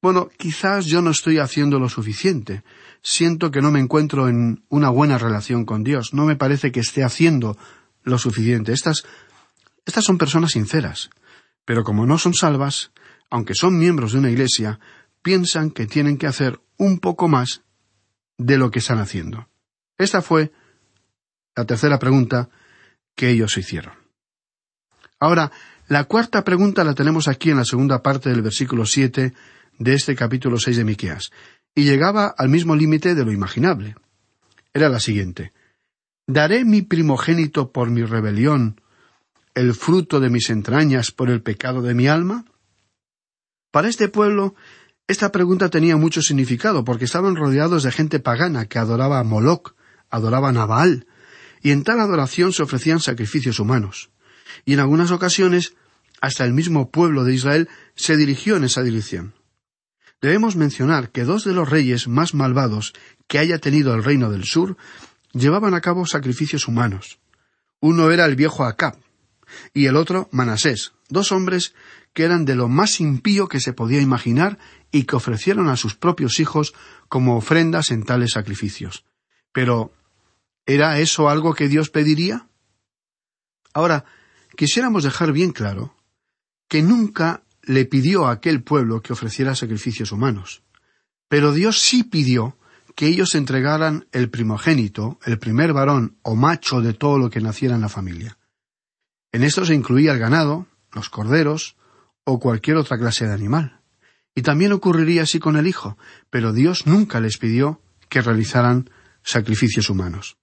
Bueno, 0.00 0.28
quizás 0.36 0.86
yo 0.86 1.00
no 1.00 1.10
estoy 1.10 1.38
haciendo 1.38 1.78
lo 1.78 1.88
suficiente. 1.88 2.64
Siento 3.02 3.52
que 3.52 3.62
no 3.62 3.70
me 3.70 3.78
encuentro 3.78 4.28
en 4.28 4.64
una 4.68 4.90
buena 4.90 5.18
relación 5.18 5.64
con 5.64 5.84
Dios. 5.84 6.12
No 6.12 6.24
me 6.24 6.34
parece 6.34 6.72
que 6.72 6.80
esté 6.80 7.04
haciendo 7.04 7.56
lo 8.04 8.18
suficiente. 8.18 8.72
Estas, 8.72 9.04
estas 9.84 10.04
son 10.04 10.18
personas 10.18 10.52
sinceras. 10.52 11.10
Pero 11.64 11.84
como 11.84 12.06
no 12.06 12.18
son 12.18 12.34
salvas, 12.34 12.92
aunque 13.30 13.54
son 13.54 13.78
miembros 13.78 14.12
de 14.12 14.18
una 14.18 14.30
iglesia, 14.30 14.80
piensan 15.22 15.70
que 15.70 15.86
tienen 15.86 16.18
que 16.18 16.26
hacer 16.26 16.60
un 16.76 16.98
poco 16.98 17.28
más 17.28 17.62
de 18.38 18.58
lo 18.58 18.70
que 18.70 18.80
están 18.80 18.98
haciendo. 18.98 19.48
Esta 19.98 20.22
fue 20.22 20.52
la 21.54 21.64
tercera 21.64 21.98
pregunta 21.98 22.48
que 23.14 23.30
ellos 23.30 23.56
hicieron. 23.56 23.94
Ahora, 25.20 25.52
la 25.88 26.04
cuarta 26.04 26.42
pregunta 26.42 26.82
la 26.84 26.94
tenemos 26.94 27.28
aquí 27.28 27.50
en 27.50 27.58
la 27.58 27.64
segunda 27.64 28.02
parte 28.02 28.30
del 28.30 28.42
versículo 28.42 28.86
siete 28.86 29.34
de 29.78 29.94
este 29.94 30.16
capítulo 30.16 30.58
seis 30.58 30.76
de 30.76 30.84
Miqueas, 30.84 31.30
y 31.74 31.84
llegaba 31.84 32.34
al 32.36 32.48
mismo 32.48 32.74
límite 32.74 33.14
de 33.14 33.24
lo 33.24 33.32
imaginable. 33.32 33.94
Era 34.74 34.88
la 34.88 35.00
siguiente 35.00 35.52
¿Daré 36.32 36.64
mi 36.64 36.80
primogénito 36.80 37.72
por 37.72 37.90
mi 37.90 38.04
rebelión, 38.04 38.80
el 39.54 39.74
fruto 39.74 40.18
de 40.18 40.30
mis 40.30 40.48
entrañas 40.48 41.10
por 41.10 41.28
el 41.28 41.42
pecado 41.42 41.82
de 41.82 41.92
mi 41.92 42.08
alma? 42.08 42.46
Para 43.70 43.90
este 43.90 44.08
pueblo, 44.08 44.54
esta 45.06 45.30
pregunta 45.30 45.68
tenía 45.68 45.98
mucho 45.98 46.22
significado, 46.22 46.84
porque 46.84 47.04
estaban 47.04 47.36
rodeados 47.36 47.82
de 47.82 47.92
gente 47.92 48.18
pagana 48.18 48.64
que 48.64 48.78
adoraba 48.78 49.18
a 49.18 49.24
Moloch, 49.24 49.74
adoraban 50.08 50.56
a 50.56 50.64
Baal, 50.64 51.06
y 51.60 51.70
en 51.70 51.84
tal 51.84 52.00
adoración 52.00 52.54
se 52.54 52.62
ofrecían 52.62 53.00
sacrificios 53.00 53.60
humanos. 53.60 54.08
Y 54.64 54.72
en 54.72 54.80
algunas 54.80 55.10
ocasiones, 55.10 55.74
hasta 56.22 56.46
el 56.46 56.54
mismo 56.54 56.90
pueblo 56.90 57.24
de 57.24 57.34
Israel 57.34 57.68
se 57.94 58.16
dirigió 58.16 58.56
en 58.56 58.64
esa 58.64 58.82
dirección. 58.82 59.34
Debemos 60.22 60.56
mencionar 60.56 61.10
que 61.10 61.24
dos 61.24 61.44
de 61.44 61.52
los 61.52 61.68
reyes 61.68 62.08
más 62.08 62.32
malvados 62.32 62.94
que 63.26 63.38
haya 63.38 63.58
tenido 63.58 63.92
el 63.92 64.02
reino 64.02 64.30
del 64.30 64.44
sur 64.44 64.78
llevaban 65.32 65.74
a 65.74 65.80
cabo 65.80 66.06
sacrificios 66.06 66.68
humanos. 66.68 67.18
Uno 67.80 68.10
era 68.10 68.26
el 68.26 68.36
viejo 68.36 68.64
Acab 68.64 68.96
y 69.74 69.86
el 69.86 69.96
otro 69.96 70.28
Manasés, 70.32 70.92
dos 71.08 71.32
hombres 71.32 71.74
que 72.12 72.24
eran 72.24 72.44
de 72.44 72.54
lo 72.54 72.68
más 72.68 73.00
impío 73.00 73.48
que 73.48 73.60
se 73.60 73.72
podía 73.72 74.00
imaginar 74.00 74.58
y 74.90 75.04
que 75.04 75.16
ofrecieron 75.16 75.68
a 75.68 75.76
sus 75.76 75.94
propios 75.94 76.40
hijos 76.40 76.74
como 77.08 77.36
ofrendas 77.36 77.90
en 77.90 78.04
tales 78.04 78.32
sacrificios. 78.32 79.04
Pero, 79.52 79.92
¿era 80.66 80.98
eso 80.98 81.28
algo 81.28 81.54
que 81.54 81.68
Dios 81.68 81.90
pediría? 81.90 82.48
Ahora, 83.72 84.04
quisiéramos 84.56 85.04
dejar 85.04 85.32
bien 85.32 85.52
claro 85.52 85.96
que 86.68 86.82
nunca 86.82 87.42
le 87.62 87.84
pidió 87.84 88.26
a 88.26 88.32
aquel 88.32 88.62
pueblo 88.62 89.02
que 89.02 89.12
ofreciera 89.12 89.54
sacrificios 89.54 90.12
humanos. 90.12 90.62
Pero 91.28 91.52
Dios 91.52 91.80
sí 91.80 92.04
pidió 92.04 92.56
que 92.94 93.06
ellos 93.06 93.34
entregaran 93.34 94.06
el 94.12 94.30
primogénito, 94.30 95.18
el 95.24 95.38
primer 95.38 95.72
varón 95.72 96.18
o 96.22 96.34
macho 96.34 96.80
de 96.80 96.94
todo 96.94 97.18
lo 97.18 97.30
que 97.30 97.40
naciera 97.40 97.74
en 97.74 97.80
la 97.80 97.88
familia. 97.88 98.38
En 99.32 99.42
esto 99.42 99.64
se 99.64 99.74
incluía 99.74 100.12
el 100.12 100.18
ganado, 100.18 100.66
los 100.92 101.08
corderos 101.08 101.76
o 102.24 102.38
cualquier 102.38 102.76
otra 102.76 102.98
clase 102.98 103.26
de 103.26 103.32
animal. 103.32 103.80
Y 104.34 104.42
también 104.42 104.72
ocurriría 104.72 105.22
así 105.22 105.38
con 105.38 105.56
el 105.56 105.66
hijo, 105.66 105.98
pero 106.30 106.52
Dios 106.52 106.86
nunca 106.86 107.20
les 107.20 107.38
pidió 107.38 107.82
que 108.08 108.22
realizaran 108.22 108.90
sacrificios 109.22 109.90
humanos. 109.90 110.36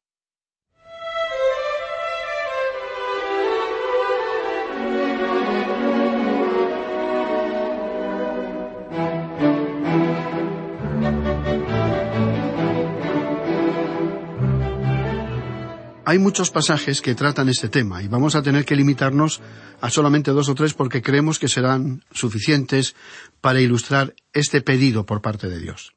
Hay 16.09 16.17
muchos 16.17 16.49
pasajes 16.49 17.01
que 17.01 17.13
tratan 17.13 17.49
este 17.49 17.69
tema 17.69 18.01
y 18.01 18.07
vamos 18.07 18.33
a 18.33 18.41
tener 18.41 18.65
que 18.65 18.75
limitarnos 18.75 19.41
a 19.79 19.91
solamente 19.91 20.31
dos 20.31 20.49
o 20.49 20.55
tres 20.55 20.73
porque 20.73 21.03
creemos 21.03 21.37
que 21.37 21.47
serán 21.47 22.03
suficientes 22.11 22.95
para 23.41 23.61
ilustrar 23.61 24.15
este 24.33 24.61
pedido 24.61 25.05
por 25.05 25.21
parte 25.21 25.49
de 25.49 25.59
Dios. 25.59 25.93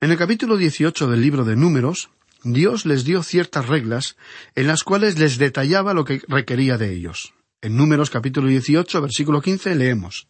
En 0.00 0.12
el 0.12 0.16
capítulo 0.16 0.56
18 0.56 1.08
del 1.08 1.20
libro 1.20 1.44
de 1.44 1.56
Números, 1.56 2.10
Dios 2.44 2.86
les 2.86 3.02
dio 3.02 3.24
ciertas 3.24 3.66
reglas 3.66 4.16
en 4.54 4.68
las 4.68 4.84
cuales 4.84 5.18
les 5.18 5.38
detallaba 5.38 5.92
lo 5.92 6.04
que 6.04 6.22
requería 6.28 6.78
de 6.78 6.92
ellos. 6.92 7.34
En 7.62 7.76
Números 7.76 8.08
capítulo 8.08 8.46
18, 8.46 9.02
versículo 9.02 9.42
15 9.42 9.74
leemos 9.74 10.28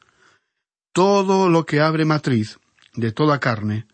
Todo 0.94 1.50
lo 1.50 1.66
que 1.66 1.80
abre 1.80 2.06
matriz 2.06 2.58
de 2.94 3.12
toda 3.12 3.38
carne, 3.38 3.86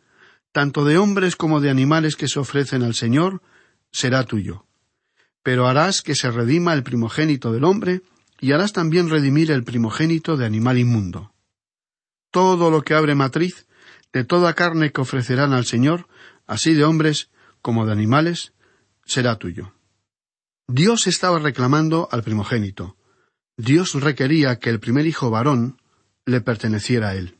tanto 0.52 0.84
de 0.84 0.98
hombres 0.98 1.34
como 1.34 1.60
de 1.60 1.68
animales 1.68 2.14
que 2.14 2.28
se 2.28 2.38
ofrecen 2.38 2.84
al 2.84 2.94
Señor, 2.94 3.42
será 3.96 4.24
tuyo. 4.24 4.66
Pero 5.42 5.66
harás 5.66 6.02
que 6.02 6.14
se 6.14 6.30
redima 6.30 6.74
el 6.74 6.82
primogénito 6.82 7.50
del 7.50 7.64
hombre, 7.64 8.02
y 8.38 8.52
harás 8.52 8.74
también 8.74 9.08
redimir 9.08 9.50
el 9.50 9.64
primogénito 9.64 10.36
de 10.36 10.44
animal 10.44 10.76
inmundo. 10.76 11.32
Todo 12.30 12.70
lo 12.70 12.82
que 12.82 12.92
abre 12.92 13.14
matriz, 13.14 13.66
de 14.12 14.22
toda 14.24 14.52
carne 14.52 14.92
que 14.92 15.00
ofrecerán 15.00 15.54
al 15.54 15.64
Señor, 15.64 16.08
así 16.46 16.74
de 16.74 16.84
hombres 16.84 17.30
como 17.62 17.86
de 17.86 17.92
animales, 17.92 18.52
será 19.06 19.38
tuyo. 19.38 19.72
Dios 20.68 21.06
estaba 21.06 21.38
reclamando 21.38 22.10
al 22.12 22.22
primogénito. 22.22 22.98
Dios 23.56 23.94
requería 23.94 24.58
que 24.58 24.68
el 24.68 24.78
primer 24.78 25.06
hijo 25.06 25.30
varón 25.30 25.80
le 26.26 26.42
perteneciera 26.42 27.10
a 27.10 27.14
él. 27.14 27.38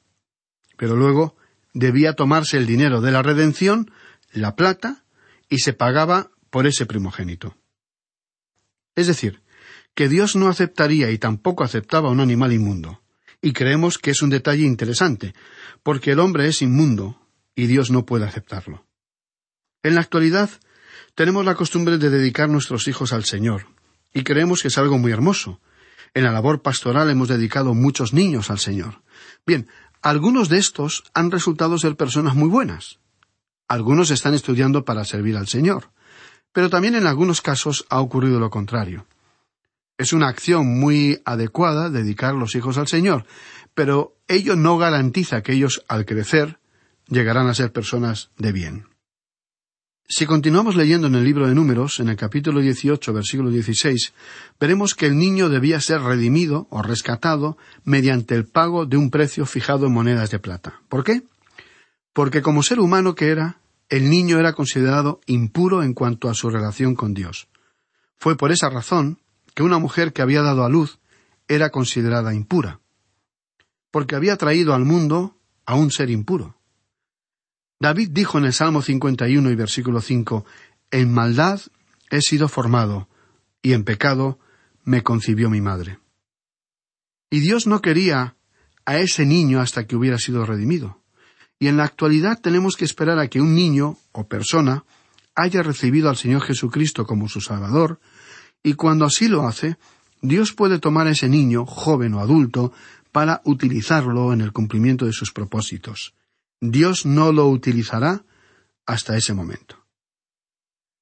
Pero 0.78 0.96
luego 0.96 1.36
debía 1.74 2.14
tomarse 2.14 2.56
el 2.56 2.66
dinero 2.66 3.02
de 3.02 3.10
la 3.10 3.22
redención, 3.22 3.90
la 4.32 4.56
plata, 4.56 5.04
y 5.50 5.58
se 5.58 5.74
pagaba 5.74 6.30
por 6.56 6.66
ese 6.66 6.86
primogénito. 6.86 7.54
Es 8.94 9.08
decir, 9.08 9.42
que 9.94 10.08
Dios 10.08 10.36
no 10.36 10.48
aceptaría 10.48 11.10
y 11.10 11.18
tampoco 11.18 11.64
aceptaba 11.64 12.08
un 12.08 12.18
animal 12.18 12.50
inmundo. 12.54 13.02
Y 13.42 13.52
creemos 13.52 13.98
que 13.98 14.12
es 14.12 14.22
un 14.22 14.30
detalle 14.30 14.64
interesante, 14.64 15.34
porque 15.82 16.12
el 16.12 16.18
hombre 16.18 16.48
es 16.48 16.62
inmundo 16.62 17.20
y 17.54 17.66
Dios 17.66 17.90
no 17.90 18.06
puede 18.06 18.24
aceptarlo. 18.24 18.86
En 19.82 19.96
la 19.96 20.00
actualidad 20.00 20.48
tenemos 21.14 21.44
la 21.44 21.56
costumbre 21.56 21.98
de 21.98 22.08
dedicar 22.08 22.48
nuestros 22.48 22.88
hijos 22.88 23.12
al 23.12 23.26
Señor, 23.26 23.66
y 24.14 24.24
creemos 24.24 24.62
que 24.62 24.68
es 24.68 24.78
algo 24.78 24.96
muy 24.96 25.12
hermoso. 25.12 25.60
En 26.14 26.24
la 26.24 26.32
labor 26.32 26.62
pastoral 26.62 27.10
hemos 27.10 27.28
dedicado 27.28 27.74
muchos 27.74 28.14
niños 28.14 28.48
al 28.48 28.60
Señor. 28.60 29.02
Bien, 29.46 29.68
algunos 30.00 30.48
de 30.48 30.56
estos 30.56 31.04
han 31.12 31.30
resultado 31.30 31.76
ser 31.76 31.96
personas 31.96 32.34
muy 32.34 32.48
buenas. 32.48 32.98
Algunos 33.68 34.10
están 34.10 34.32
estudiando 34.32 34.86
para 34.86 35.04
servir 35.04 35.36
al 35.36 35.48
Señor 35.48 35.90
pero 36.56 36.70
también 36.70 36.94
en 36.94 37.06
algunos 37.06 37.42
casos 37.42 37.84
ha 37.90 38.00
ocurrido 38.00 38.40
lo 38.40 38.48
contrario. 38.48 39.04
Es 39.98 40.14
una 40.14 40.28
acción 40.28 40.80
muy 40.80 41.20
adecuada 41.26 41.90
dedicar 41.90 42.34
los 42.34 42.54
hijos 42.54 42.78
al 42.78 42.88
Señor, 42.88 43.26
pero 43.74 44.14
ello 44.26 44.56
no 44.56 44.78
garantiza 44.78 45.42
que 45.42 45.52
ellos, 45.52 45.84
al 45.86 46.06
crecer, 46.06 46.58
llegarán 47.08 47.46
a 47.48 47.54
ser 47.54 47.72
personas 47.72 48.30
de 48.38 48.52
bien. 48.52 48.86
Si 50.08 50.24
continuamos 50.24 50.76
leyendo 50.76 51.08
en 51.08 51.16
el 51.16 51.24
libro 51.24 51.46
de 51.46 51.54
Números, 51.54 52.00
en 52.00 52.08
el 52.08 52.16
capítulo 52.16 52.60
18, 52.60 53.12
versículo 53.12 53.50
16, 53.50 54.14
veremos 54.58 54.94
que 54.94 55.08
el 55.08 55.18
niño 55.18 55.50
debía 55.50 55.78
ser 55.82 56.00
redimido 56.00 56.68
o 56.70 56.80
rescatado 56.80 57.58
mediante 57.84 58.34
el 58.34 58.46
pago 58.46 58.86
de 58.86 58.96
un 58.96 59.10
precio 59.10 59.44
fijado 59.44 59.88
en 59.88 59.92
monedas 59.92 60.30
de 60.30 60.38
plata. 60.38 60.80
¿Por 60.88 61.04
qué? 61.04 61.20
Porque 62.14 62.40
como 62.40 62.62
ser 62.62 62.80
humano 62.80 63.14
que 63.14 63.28
era, 63.28 63.58
el 63.88 64.10
niño 64.10 64.38
era 64.38 64.52
considerado 64.52 65.20
impuro 65.26 65.82
en 65.82 65.94
cuanto 65.94 66.28
a 66.28 66.34
su 66.34 66.50
relación 66.50 66.94
con 66.94 67.14
Dios. 67.14 67.48
Fue 68.16 68.36
por 68.36 68.50
esa 68.50 68.68
razón 68.68 69.20
que 69.54 69.62
una 69.62 69.78
mujer 69.78 70.12
que 70.12 70.22
había 70.22 70.42
dado 70.42 70.64
a 70.64 70.68
luz 70.68 70.98
era 71.48 71.70
considerada 71.70 72.34
impura, 72.34 72.80
porque 73.90 74.16
había 74.16 74.36
traído 74.36 74.74
al 74.74 74.84
mundo 74.84 75.38
a 75.64 75.76
un 75.76 75.90
ser 75.90 76.10
impuro. 76.10 76.56
David 77.78 78.10
dijo 78.10 78.38
en 78.38 78.46
el 78.46 78.52
Salmo 78.52 78.82
51 78.82 79.50
y 79.50 79.54
versículo 79.54 80.00
5, 80.00 80.44
En 80.90 81.12
maldad 81.12 81.60
he 82.10 82.20
sido 82.20 82.48
formado, 82.48 83.08
y 83.62 83.72
en 83.74 83.84
pecado 83.84 84.38
me 84.82 85.02
concibió 85.02 85.50
mi 85.50 85.60
madre. 85.60 85.98
Y 87.30 87.40
Dios 87.40 87.66
no 87.66 87.80
quería 87.80 88.36
a 88.84 88.98
ese 88.98 89.26
niño 89.26 89.60
hasta 89.60 89.86
que 89.86 89.96
hubiera 89.96 90.18
sido 90.18 90.46
redimido 90.46 91.02
y 91.58 91.68
en 91.68 91.76
la 91.76 91.84
actualidad 91.84 92.40
tenemos 92.40 92.76
que 92.76 92.84
esperar 92.84 93.18
a 93.18 93.28
que 93.28 93.40
un 93.40 93.54
niño 93.54 93.96
o 94.12 94.26
persona 94.26 94.84
haya 95.34 95.62
recibido 95.62 96.08
al 96.08 96.16
Señor 96.16 96.42
Jesucristo 96.42 97.06
como 97.06 97.28
su 97.28 97.40
Salvador, 97.40 98.00
y 98.62 98.74
cuando 98.74 99.04
así 99.04 99.28
lo 99.28 99.46
hace, 99.46 99.76
Dios 100.22 100.52
puede 100.52 100.78
tomar 100.78 101.06
a 101.06 101.10
ese 101.10 101.28
niño, 101.28 101.66
joven 101.66 102.14
o 102.14 102.20
adulto, 102.20 102.72
para 103.12 103.40
utilizarlo 103.44 104.32
en 104.32 104.40
el 104.40 104.52
cumplimiento 104.52 105.06
de 105.06 105.12
sus 105.12 105.32
propósitos. 105.32 106.14
Dios 106.60 107.06
no 107.06 107.32
lo 107.32 107.48
utilizará 107.48 108.24
hasta 108.86 109.16
ese 109.16 109.34
momento. 109.34 109.84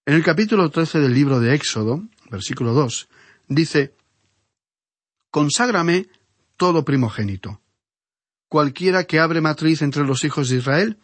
En 0.06 0.14
el 0.14 0.22
capítulo 0.22 0.70
13 0.70 1.00
del 1.00 1.14
libro 1.14 1.40
de 1.40 1.54
Éxodo, 1.54 2.04
versículo 2.30 2.72
2, 2.72 3.08
dice, 3.48 3.94
Conságrame 5.30 6.08
todo 6.56 6.84
primogénito, 6.84 7.60
cualquiera 8.48 9.04
que 9.04 9.18
abre 9.18 9.40
matriz 9.40 9.82
entre 9.82 10.04
los 10.04 10.24
hijos 10.24 10.48
de 10.48 10.56
Israel, 10.56 10.98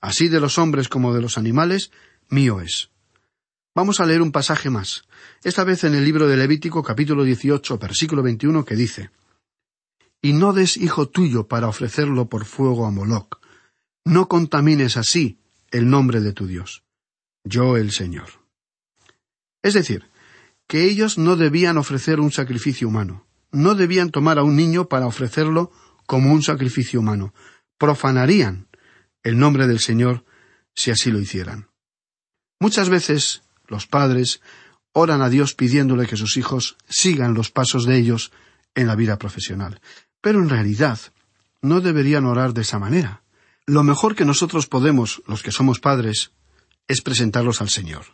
así 0.00 0.28
de 0.28 0.40
los 0.40 0.58
hombres 0.58 0.88
como 0.88 1.14
de 1.14 1.20
los 1.20 1.38
animales, 1.38 1.90
mío 2.28 2.60
es. 2.60 2.90
Vamos 3.74 4.00
a 4.00 4.06
leer 4.06 4.22
un 4.22 4.32
pasaje 4.32 4.70
más, 4.70 5.04
esta 5.44 5.64
vez 5.64 5.84
en 5.84 5.94
el 5.94 6.04
libro 6.04 6.26
de 6.26 6.36
Levítico 6.36 6.82
capítulo 6.82 7.22
18, 7.24 7.78
versículo 7.78 8.22
21, 8.22 8.64
que 8.64 8.74
dice, 8.74 9.10
Y 10.20 10.32
no 10.32 10.52
des 10.52 10.76
hijo 10.76 11.08
tuyo 11.08 11.46
para 11.46 11.68
ofrecerlo 11.68 12.28
por 12.28 12.44
fuego 12.44 12.86
a 12.86 12.90
Moloc, 12.90 13.40
no 14.04 14.28
contamines 14.28 14.96
así 14.96 15.38
el 15.70 15.88
nombre 15.88 16.20
de 16.20 16.32
tu 16.32 16.46
Dios. 16.46 16.82
Yo 17.44 17.76
el 17.76 17.92
Señor. 17.92 18.28
Es 19.62 19.74
decir, 19.74 20.10
que 20.66 20.84
ellos 20.84 21.18
no 21.18 21.36
debían 21.36 21.78
ofrecer 21.78 22.20
un 22.20 22.30
sacrificio 22.30 22.88
humano, 22.88 23.26
no 23.52 23.74
debían 23.74 24.10
tomar 24.10 24.38
a 24.38 24.42
un 24.42 24.56
niño 24.56 24.88
para 24.88 25.06
ofrecerlo 25.06 25.70
como 26.08 26.32
un 26.32 26.42
sacrificio 26.42 27.00
humano. 27.00 27.34
Profanarían 27.76 28.66
el 29.22 29.38
nombre 29.38 29.66
del 29.66 29.78
Señor 29.78 30.24
si 30.74 30.90
así 30.90 31.10
lo 31.10 31.20
hicieran. 31.20 31.68
Muchas 32.58 32.88
veces 32.88 33.42
los 33.66 33.86
padres 33.86 34.40
oran 34.92 35.20
a 35.20 35.28
Dios 35.28 35.54
pidiéndole 35.54 36.06
que 36.06 36.16
sus 36.16 36.38
hijos 36.38 36.78
sigan 36.88 37.34
los 37.34 37.50
pasos 37.50 37.84
de 37.84 37.98
ellos 37.98 38.32
en 38.74 38.86
la 38.86 38.96
vida 38.96 39.18
profesional. 39.18 39.82
Pero 40.22 40.40
en 40.40 40.48
realidad 40.48 40.98
no 41.60 41.82
deberían 41.82 42.24
orar 42.24 42.54
de 42.54 42.62
esa 42.62 42.78
manera. 42.78 43.22
Lo 43.66 43.82
mejor 43.82 44.16
que 44.16 44.24
nosotros 44.24 44.66
podemos, 44.66 45.22
los 45.26 45.42
que 45.42 45.52
somos 45.52 45.78
padres, 45.78 46.32
es 46.88 47.02
presentarlos 47.02 47.60
al 47.60 47.68
Señor 47.68 48.06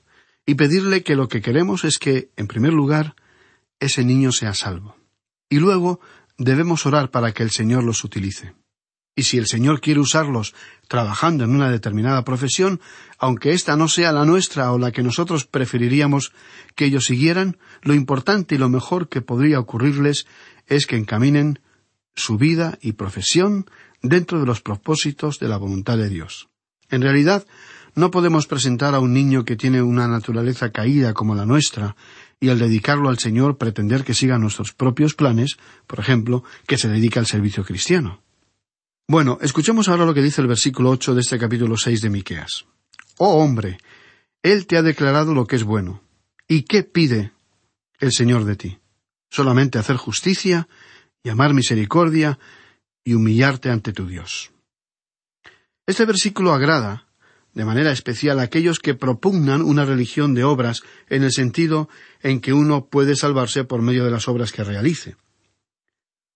y 0.45 0.57
pedirle 0.57 1.05
que 1.05 1.15
lo 1.15 1.29
que 1.29 1.41
queremos 1.41 1.85
es 1.85 1.99
que, 1.99 2.33
en 2.37 2.49
primer 2.49 2.73
lugar, 2.73 3.15
ese 3.79 4.05
niño 4.05 4.33
sea 4.33 4.53
salvo. 4.53 4.97
Y 5.49 5.61
luego 5.61 6.01
debemos 6.39 6.87
orar 6.87 7.11
para 7.11 7.33
que 7.33 7.43
el 7.43 7.51
Señor 7.51 7.85
los 7.85 8.05
utilice. 8.05 8.55
Y 9.17 9.23
si 9.25 9.39
el 9.39 9.47
Señor 9.47 9.81
quiere 9.81 10.01
usarlos 10.01 10.55
trabajando 10.89 11.45
en 11.45 11.55
una 11.55 11.71
determinada 11.71 12.25
profesión, 12.25 12.81
aunque 13.19 13.53
ésta 13.53 13.77
no 13.77 13.87
sea 13.87 14.13
la 14.13 14.25
nuestra 14.25 14.73
o 14.73 14.79
la 14.79 14.91
que 14.91 15.05
nosotros 15.05 15.47
preferiríamos 15.47 16.33
que 16.75 16.87
ellos 16.87 17.05
siguieran, 17.05 17.57
lo 17.83 17.95
importante 17.95 18.57
y 18.57 18.59
lo 18.59 18.69
mejor 18.69 19.09
que 19.09 19.23
podría 19.23 19.61
ocurrirles 19.61 20.27
es 20.67 20.87
que 20.87 20.97
encaminen 20.97 21.61
su 22.17 22.39
vida 22.39 22.79
y 22.81 22.93
profesión 22.93 23.67
dentro 24.03 24.41
de 24.41 24.47
los 24.47 24.61
propósitos 24.61 25.39
de 25.39 25.49
la 25.49 25.59
voluntad 25.59 25.97
de 25.97 26.09
Dios. 26.09 26.49
En 26.91 27.03
realidad, 27.03 27.47
no 27.95 28.11
podemos 28.11 28.47
presentar 28.47 28.95
a 28.95 29.01
un 29.01 29.13
niño 29.13 29.45
que 29.45 29.57
tiene 29.57 29.81
una 29.81 30.09
naturaleza 30.09 30.71
caída 30.71 31.15
como 31.15 31.35
la 31.35 31.47
nuestra, 31.47 31.95
y 32.45 32.51
al 32.51 32.59
dedicarlo 32.59 33.09
al 33.09 33.19
Señor 33.19 33.57
pretender 33.57 34.05
que 34.05 34.13
siga 34.13 34.37
nuestros 34.37 34.75
propios 34.75 35.15
planes, 35.15 35.57
por 35.87 35.99
ejemplo, 35.99 36.45
que 36.67 36.77
se 36.77 36.89
dedique 36.89 37.19
al 37.19 37.25
servicio 37.25 37.65
cristiano. 37.65 38.21
Bueno, 39.09 39.39
escuchemos 39.41 39.89
ahora 39.89 40.05
lo 40.05 40.13
que 40.13 40.21
dice 40.21 40.43
el 40.43 40.47
versículo 40.47 40.91
ocho 40.91 41.15
de 41.15 41.23
este 41.23 41.39
capítulo 41.39 41.79
seis 41.79 42.03
de 42.03 42.11
Miqueas. 42.11 42.67
Oh 43.17 43.43
hombre, 43.43 43.79
Él 44.43 44.67
te 44.67 44.77
ha 44.77 44.83
declarado 44.83 45.33
lo 45.33 45.47
que 45.47 45.57
es 45.57 45.65
bueno. 45.65 46.03
¿Y 46.47 46.65
qué 46.65 46.83
pide 46.83 47.33
el 47.99 48.13
Señor 48.13 48.45
de 48.45 48.57
ti? 48.57 48.79
Solamente 49.31 49.79
hacer 49.79 49.97
justicia 49.97 50.69
y 51.23 51.31
amar 51.31 51.55
misericordia 51.55 52.39
y 53.05 53.15
humillarte 53.15 53.71
ante 53.71 53.95
tu 53.95 54.07
Dios. 54.07 54.51
Este 55.87 56.05
versículo 56.05 56.53
agrada 56.53 57.07
de 57.55 57.65
manera 57.65 57.93
especial 57.93 58.41
aquellos 58.41 58.79
que 58.79 58.95
propugnan 58.95 59.63
una 59.63 59.85
religión 59.85 60.35
de 60.35 60.45
obras 60.45 60.83
en 61.09 61.23
el 61.23 61.33
sentido 61.33 61.89
en 62.23 62.41
que 62.41 62.53
uno 62.53 62.87
puede 62.87 63.17
salvarse 63.17 63.65
por 63.65 63.81
medio 63.81 64.05
de 64.05 64.11
las 64.11 64.29
obras 64.29 64.53
que 64.53 64.65
realice. 64.65 65.17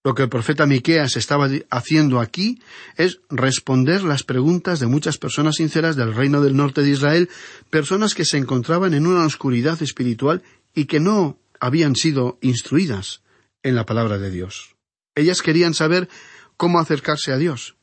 Lo 0.05 0.15
que 0.15 0.23
el 0.23 0.29
profeta 0.29 0.65
Miqueas 0.65 1.17
estaba 1.17 1.51
haciendo 1.71 2.21
aquí 2.21 2.63
es 2.97 3.21
responder 3.29 4.05
las 4.05 4.23
preguntas 4.23 4.79
de 4.79 4.87
muchas 4.87 5.19
personas 5.19 5.57
sinceras 5.57 5.97
del 5.97 6.15
reino 6.15 6.41
del 6.41 6.57
norte 6.57 6.83
de 6.83 6.91
Israel, 6.91 7.29
personas 7.69 8.15
que 8.15 8.25
se 8.25 8.39
encontraban 8.39 8.95
en 8.95 9.07
una 9.07 9.27
oscuridad 9.27 9.83
espiritual 9.83 10.43
y 10.75 10.85
que 10.85 11.01
no 11.01 11.37
habían 11.61 11.97
sido 11.97 12.39
instruidas 12.41 13.23
en 13.63 13.75
la 13.75 13.85
palabra 13.85 14.19
de 14.19 14.31
Dios. 14.31 14.77
Ellas 15.17 15.43
querían 15.43 15.75
saber 15.75 16.09
cómo 16.57 16.79
acercarse 16.79 17.33
a 17.33 17.37
Dios. 17.37 17.78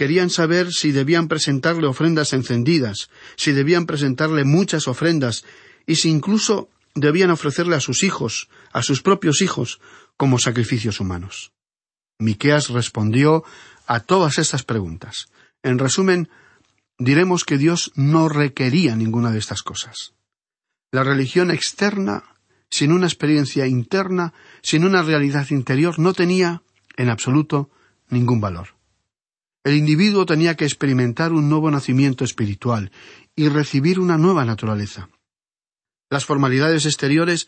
Querían 0.00 0.30
saber 0.30 0.72
si 0.72 0.92
debían 0.92 1.28
presentarle 1.28 1.86
ofrendas 1.86 2.32
encendidas, 2.32 3.10
si 3.36 3.52
debían 3.52 3.84
presentarle 3.84 4.44
muchas 4.44 4.88
ofrendas, 4.88 5.44
y 5.86 5.96
si 5.96 6.08
incluso 6.08 6.70
debían 6.94 7.30
ofrecerle 7.30 7.76
a 7.76 7.80
sus 7.80 8.02
hijos, 8.02 8.48
a 8.72 8.80
sus 8.80 9.02
propios 9.02 9.42
hijos, 9.42 9.78
como 10.16 10.38
sacrificios 10.38 11.00
humanos. 11.00 11.52
Miqueas 12.18 12.70
respondió 12.70 13.44
a 13.86 14.00
todas 14.00 14.38
estas 14.38 14.62
preguntas. 14.62 15.26
En 15.62 15.78
resumen, 15.78 16.30
diremos 16.98 17.44
que 17.44 17.58
Dios 17.58 17.92
no 17.94 18.30
requería 18.30 18.96
ninguna 18.96 19.30
de 19.32 19.38
estas 19.38 19.62
cosas. 19.62 20.14
La 20.92 21.04
religión 21.04 21.50
externa, 21.50 22.24
sin 22.70 22.92
una 22.92 23.04
experiencia 23.04 23.66
interna, 23.66 24.32
sin 24.62 24.86
una 24.86 25.02
realidad 25.02 25.50
interior, 25.50 25.98
no 25.98 26.14
tenía, 26.14 26.62
en 26.96 27.10
absoluto, 27.10 27.68
ningún 28.08 28.40
valor. 28.40 28.79
El 29.62 29.74
individuo 29.74 30.24
tenía 30.24 30.56
que 30.56 30.64
experimentar 30.64 31.32
un 31.32 31.50
nuevo 31.50 31.70
nacimiento 31.70 32.24
espiritual 32.24 32.90
y 33.36 33.48
recibir 33.48 34.00
una 34.00 34.16
nueva 34.16 34.44
naturaleza. 34.44 35.10
Las 36.08 36.24
formalidades 36.24 36.86
exteriores 36.86 37.46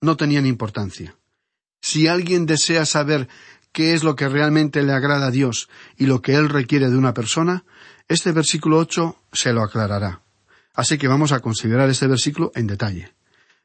no 0.00 0.16
tenían 0.16 0.44
importancia. 0.44 1.16
Si 1.80 2.08
alguien 2.08 2.46
desea 2.46 2.84
saber 2.84 3.28
qué 3.72 3.94
es 3.94 4.02
lo 4.02 4.16
que 4.16 4.28
realmente 4.28 4.82
le 4.82 4.92
agrada 4.92 5.26
a 5.26 5.30
Dios 5.30 5.68
y 5.96 6.06
lo 6.06 6.20
que 6.20 6.34
Él 6.34 6.48
requiere 6.48 6.90
de 6.90 6.96
una 6.96 7.14
persona, 7.14 7.64
este 8.08 8.32
versículo 8.32 8.78
ocho 8.78 9.16
se 9.32 9.52
lo 9.52 9.62
aclarará. 9.62 10.22
Así 10.74 10.98
que 10.98 11.08
vamos 11.08 11.30
a 11.32 11.40
considerar 11.40 11.88
este 11.88 12.06
versículo 12.06 12.50
en 12.54 12.66
detalle. 12.66 13.12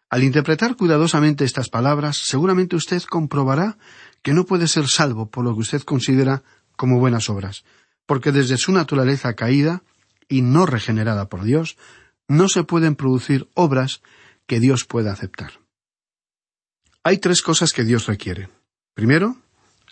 Al 0.09 0.23
interpretar 0.23 0.75
cuidadosamente 0.75 1.45
estas 1.45 1.69
palabras, 1.69 2.17
seguramente 2.17 2.75
usted 2.75 3.01
comprobará 3.03 3.77
que 4.21 4.33
no 4.33 4.45
puede 4.45 4.67
ser 4.67 4.87
salvo 4.87 5.29
por 5.29 5.43
lo 5.43 5.53
que 5.53 5.61
usted 5.61 5.81
considera 5.81 6.43
como 6.75 6.99
buenas 6.99 7.29
obras, 7.29 7.63
porque 8.05 8.31
desde 8.31 8.57
su 8.57 8.71
naturaleza 8.71 9.34
caída 9.34 9.84
y 10.27 10.41
no 10.41 10.65
regenerada 10.65 11.29
por 11.29 11.43
Dios, 11.43 11.77
no 12.27 12.47
se 12.47 12.63
pueden 12.63 12.95
producir 12.95 13.49
obras 13.53 14.01
que 14.47 14.60
Dios 14.60 14.86
pueda 14.86 15.12
aceptar. 15.12 15.60
Hay 17.03 17.17
tres 17.17 17.41
cosas 17.41 17.73
que 17.73 17.84
Dios 17.84 18.05
requiere. 18.05 18.49
Primero, 18.93 19.38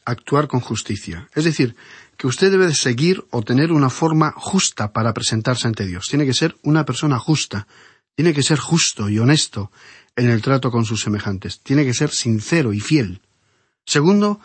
actuar 0.05 0.47
con 0.47 0.59
justicia. 0.59 1.29
Es 1.35 1.43
decir, 1.43 1.75
que 2.17 2.27
usted 2.27 2.51
debe 2.51 2.73
seguir 2.73 3.25
o 3.31 3.41
tener 3.41 3.71
una 3.71 3.89
forma 3.89 4.33
justa 4.35 4.91
para 4.91 5.13
presentarse 5.13 5.67
ante 5.67 5.85
Dios. 5.85 6.07
Tiene 6.09 6.25
que 6.25 6.33
ser 6.33 6.57
una 6.63 6.85
persona 6.85 7.17
justa. 7.19 7.67
Tiene 8.15 8.33
que 8.33 8.43
ser 8.43 8.59
justo 8.59 9.09
y 9.09 9.19
honesto 9.19 9.71
en 10.15 10.29
el 10.29 10.41
trato 10.41 10.71
con 10.71 10.85
sus 10.85 11.01
semejantes. 11.01 11.61
Tiene 11.61 11.85
que 11.85 11.93
ser 11.93 12.11
sincero 12.11 12.73
y 12.73 12.79
fiel. 12.79 13.21
Segundo, 13.85 14.39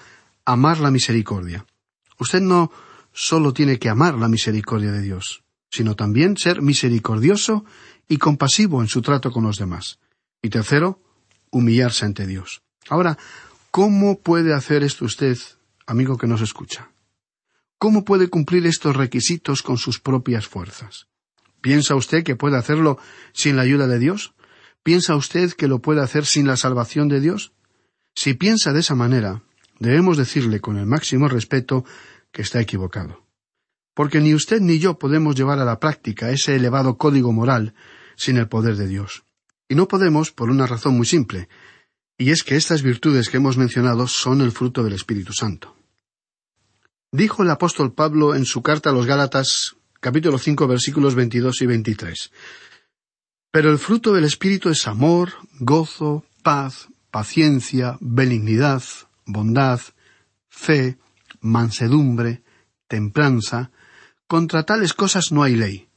amar 0.45 0.79
la 0.81 0.91
misericordia. 0.91 1.67
Usted 2.19 2.41
no 2.41 2.71
solo 3.13 3.53
tiene 3.53 3.79
que 3.79 3.89
amar 3.89 4.15
la 4.15 4.29
misericordia 4.29 4.93
de 4.93 5.03
Dios, 5.03 5.43
sino 5.71 5.95
también 5.97 6.37
ser 6.37 6.63
misericordioso 6.63 7.65
y 8.09 8.19
compasivo 8.19 8.81
en 8.83 8.89
su 8.89 9.03
trato 9.03 9.31
con 9.31 9.45
los 9.45 9.59
demás. 9.59 9.99
Y 10.43 10.51
tercero, 10.51 11.01
humillarse 11.51 12.05
ante 12.05 12.27
Dios. 12.27 12.63
Ahora, 12.89 13.17
¿Cómo 13.75 14.21
puede 14.21 14.55
hacer 14.55 14.85
esto 14.85 15.05
usted, 15.05 15.37
amigo 15.85 16.17
que 16.17 16.29
nos 16.29 16.41
escucha? 16.43 16.93
¿Cómo 17.77 18.05
puede 18.05 18.29
cumplir 18.29 18.65
estos 18.69 18.95
requisitos 18.95 19.63
con 19.63 19.79
sus 19.79 19.99
propias 19.99 20.47
fuerzas? 20.47 21.09
¿Piensa 21.61 21.97
usted 21.97 22.23
que 22.23 22.37
puede 22.37 22.57
hacerlo 22.57 23.01
sin 23.33 23.57
la 23.57 23.63
ayuda 23.63 23.89
de 23.89 23.99
Dios? 23.99 24.33
¿Piensa 24.85 25.17
usted 25.17 25.55
que 25.55 25.67
lo 25.67 25.81
puede 25.81 26.03
hacer 26.03 26.25
sin 26.25 26.47
la 26.47 26.57
salvación 26.57 27.09
de 27.09 27.19
Dios? 27.19 27.51
Si 28.15 28.35
piensa 28.35 28.73
de 28.73 28.79
esa 28.79 28.95
manera, 28.95 29.43
debemos 29.79 30.17
decirle 30.17 30.61
con 30.61 30.77
el 30.77 30.87
máximo 30.87 31.29
respeto 31.29 31.85
que 32.33 32.43
está 32.43 32.61
equivocado. 32.61 33.25
Porque 33.95 34.21
ni 34.21 34.35
usted 34.35 34.61
ni 34.61 34.79
yo 34.79 34.99
podemos 34.99 35.37
llevar 35.37 35.59
a 35.59 35.65
la 35.65 35.79
práctica 35.79 36.31
ese 36.31 36.57
elevado 36.57 36.99
código 36.99 37.33
moral 37.33 37.75
sin 38.17 38.37
el 38.37 38.49
poder 38.49 38.77
de 38.77 38.89
Dios. 38.89 39.25
Y 39.69 39.75
no 39.75 39.89
podemos 39.89 40.33
por 40.33 40.51
una 40.51 40.67
razón 40.67 40.97
muy 40.97 41.07
simple, 41.07 41.49
y 42.19 42.31
es 42.31 42.43
que 42.43 42.57
estas 42.57 42.83
virtudes 42.83 43.29
que 43.29 43.39
hemos 43.39 43.57
mencionado 43.57 44.07
son 44.07 44.41
el 44.41 44.53
fruto 44.53 44.85
del 44.85 44.93
Espíritu 44.93 45.33
Santo. 45.33 45.77
Dijo 47.11 47.43
el 47.43 47.51
apóstol 47.51 47.93
Pablo 47.93 48.35
en 48.35 48.45
su 48.45 48.63
carta 48.63 48.91
a 48.91 48.93
los 48.93 49.07
Gálatas, 49.07 49.77
capítulo 50.01 50.39
cinco, 50.39 50.67
versículos 50.67 51.15
veintidós 51.15 51.63
y 51.63 51.67
veintitrés. 51.67 52.33
Pero 53.51 53.71
el 53.71 53.79
fruto 53.79 54.13
del 54.13 54.25
Espíritu 54.25 54.69
es 54.69 54.89
amor, 54.89 55.33
gozo, 55.61 56.25
paz, 56.43 56.89
paciencia, 57.13 57.97
benignidad, 58.01 58.83
bondad, 59.27 59.81
fe, 60.49 60.99
mansedumbre, 61.41 62.43
templanza. 62.89 63.71
Contra 64.27 64.65
tales 64.65 64.95
cosas 64.95 65.33
no 65.33 65.43
hay 65.43 65.57
ley. 65.57 65.89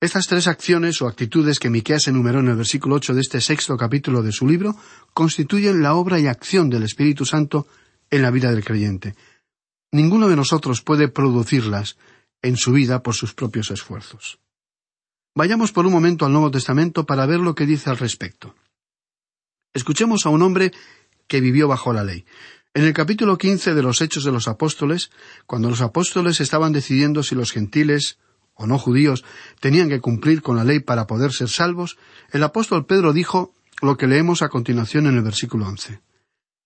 Estas 0.00 0.26
tres 0.26 0.46
acciones 0.46 1.00
o 1.00 1.08
actitudes 1.08 1.58
que 1.58 1.70
Miqueas 1.70 2.06
enumeró 2.08 2.40
en 2.40 2.48
el 2.48 2.56
versículo 2.56 2.96
ocho 2.96 3.14
de 3.14 3.22
este 3.22 3.40
sexto 3.40 3.76
capítulo 3.78 4.22
de 4.22 4.30
su 4.30 4.46
libro 4.46 4.76
constituyen 5.14 5.82
la 5.82 5.94
obra 5.94 6.20
y 6.20 6.26
acción 6.26 6.68
del 6.68 6.82
Espíritu 6.82 7.24
Santo 7.24 7.66
en 8.10 8.20
la 8.20 8.30
vida 8.30 8.50
del 8.50 8.64
creyente. 8.64 9.14
Ninguno 9.92 10.28
de 10.28 10.36
nosotros 10.36 10.82
puede 10.82 11.08
producirlas 11.08 11.96
en 12.42 12.56
su 12.58 12.72
vida 12.72 13.02
por 13.02 13.14
sus 13.14 13.32
propios 13.32 13.70
esfuerzos. 13.70 14.38
Vayamos 15.34 15.72
por 15.72 15.86
un 15.86 15.92
momento 15.92 16.26
al 16.26 16.32
Nuevo 16.32 16.50
Testamento 16.50 17.06
para 17.06 17.26
ver 17.26 17.40
lo 17.40 17.54
que 17.54 17.66
dice 17.66 17.88
al 17.88 17.98
respecto. 17.98 18.54
Escuchemos 19.72 20.26
a 20.26 20.30
un 20.30 20.42
hombre 20.42 20.72
que 21.28 21.40
vivió 21.40 21.68
bajo 21.68 21.92
la 21.92 22.04
ley. 22.04 22.24
En 22.74 22.84
el 22.84 22.92
capítulo 22.92 23.38
quince 23.38 23.74
de 23.74 23.82
los 23.82 24.00
Hechos 24.00 24.24
de 24.24 24.32
los 24.32 24.48
Apóstoles, 24.48 25.10
cuando 25.46 25.70
los 25.70 25.80
apóstoles 25.80 26.40
estaban 26.40 26.72
decidiendo 26.72 27.22
si 27.22 27.34
los 27.34 27.52
gentiles 27.52 28.18
o 28.54 28.66
no 28.66 28.78
judíos 28.78 29.24
tenían 29.60 29.88
que 29.88 30.00
cumplir 30.00 30.42
con 30.42 30.56
la 30.56 30.64
ley 30.64 30.80
para 30.80 31.06
poder 31.06 31.32
ser 31.32 31.48
salvos, 31.48 31.96
el 32.32 32.42
apóstol 32.42 32.86
Pedro 32.86 33.12
dijo 33.12 33.54
lo 33.82 33.96
que 33.96 34.06
leemos 34.06 34.42
a 34.42 34.48
continuación 34.48 35.06
en 35.06 35.16
el 35.16 35.22
versículo 35.22 35.66
once. 35.66 36.00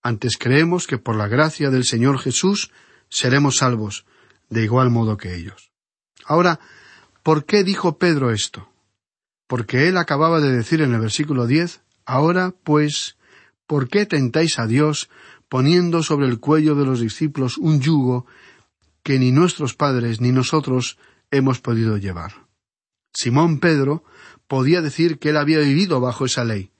Antes 0.02 0.36
creemos 0.38 0.86
que 0.86 0.98
por 0.98 1.16
la 1.16 1.28
gracia 1.28 1.70
del 1.70 1.84
Señor 1.84 2.18
Jesús 2.18 2.70
seremos 3.08 3.58
salvos, 3.58 4.06
de 4.48 4.64
igual 4.64 4.90
modo 4.90 5.16
que 5.16 5.34
ellos. 5.34 5.72
Ahora, 6.24 6.60
¿por 7.22 7.44
qué 7.44 7.64
dijo 7.64 7.98
Pedro 7.98 8.30
esto? 8.30 8.68
Porque 9.46 9.88
él 9.88 9.96
acababa 9.96 10.40
de 10.40 10.52
decir 10.52 10.80
en 10.80 10.94
el 10.94 11.00
versículo 11.00 11.46
diez, 11.46 11.82
Ahora, 12.06 12.54
pues, 12.64 13.16
¿por 13.70 13.88
qué 13.88 14.04
tentáis 14.04 14.58
a 14.58 14.66
Dios 14.66 15.08
poniendo 15.48 16.02
sobre 16.02 16.26
el 16.26 16.40
cuello 16.40 16.74
de 16.74 16.84
los 16.84 16.98
discípulos 16.98 17.56
un 17.56 17.80
yugo 17.80 18.26
que 19.04 19.16
ni 19.20 19.30
nuestros 19.30 19.76
padres 19.76 20.20
ni 20.20 20.32
nosotros 20.32 20.98
hemos 21.30 21.60
podido 21.60 21.96
llevar. 21.96 22.48
Simón 23.14 23.60
Pedro 23.60 24.02
podía 24.48 24.80
decir 24.80 25.20
que 25.20 25.28
él 25.28 25.36
había 25.36 25.60
vivido 25.60 26.00
bajo 26.00 26.24
esa 26.24 26.44
ley, 26.44 26.72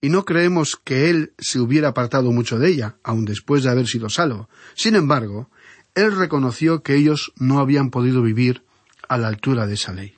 y 0.00 0.08
no 0.08 0.24
creemos 0.24 0.80
que 0.82 1.10
él 1.10 1.34
se 1.36 1.60
hubiera 1.60 1.88
apartado 1.88 2.32
mucho 2.32 2.58
de 2.58 2.70
ella, 2.70 2.96
aun 3.02 3.26
después 3.26 3.62
de 3.62 3.68
haber 3.68 3.86
sido 3.86 4.08
salvo. 4.08 4.48
Sin 4.74 4.94
embargo, 4.94 5.50
él 5.94 6.16
reconoció 6.16 6.82
que 6.82 6.94
ellos 6.94 7.34
no 7.36 7.58
habían 7.58 7.90
podido 7.90 8.22
vivir 8.22 8.64
a 9.10 9.18
la 9.18 9.28
altura 9.28 9.66
de 9.66 9.74
esa 9.74 9.92
ley. 9.92 10.14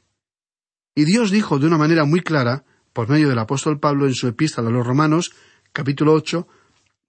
Y 0.94 1.04
Dios 1.04 1.32
dijo 1.32 1.58
de 1.58 1.66
una 1.66 1.78
manera 1.78 2.04
muy 2.04 2.20
clara, 2.20 2.64
por 2.92 3.08
medio 3.08 3.28
del 3.28 3.40
apóstol 3.40 3.80
Pablo 3.80 4.06
en 4.06 4.14
su 4.14 4.28
epístola 4.28 4.68
a 4.68 4.72
los 4.72 4.86
Romanos, 4.86 5.32
capítulo 5.72 6.14
ocho, 6.14 6.48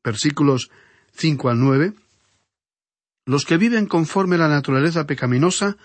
versículos 0.03 0.69
cinco 1.15 1.49
al 1.49 1.59
nueve, 1.59 1.93
los 3.25 3.45
que 3.45 3.57
viven 3.57 3.87
conforme 3.87 4.35
a 4.35 4.39
la 4.39 4.49
naturaleza 4.49 5.07
pecaminosa 5.07 5.77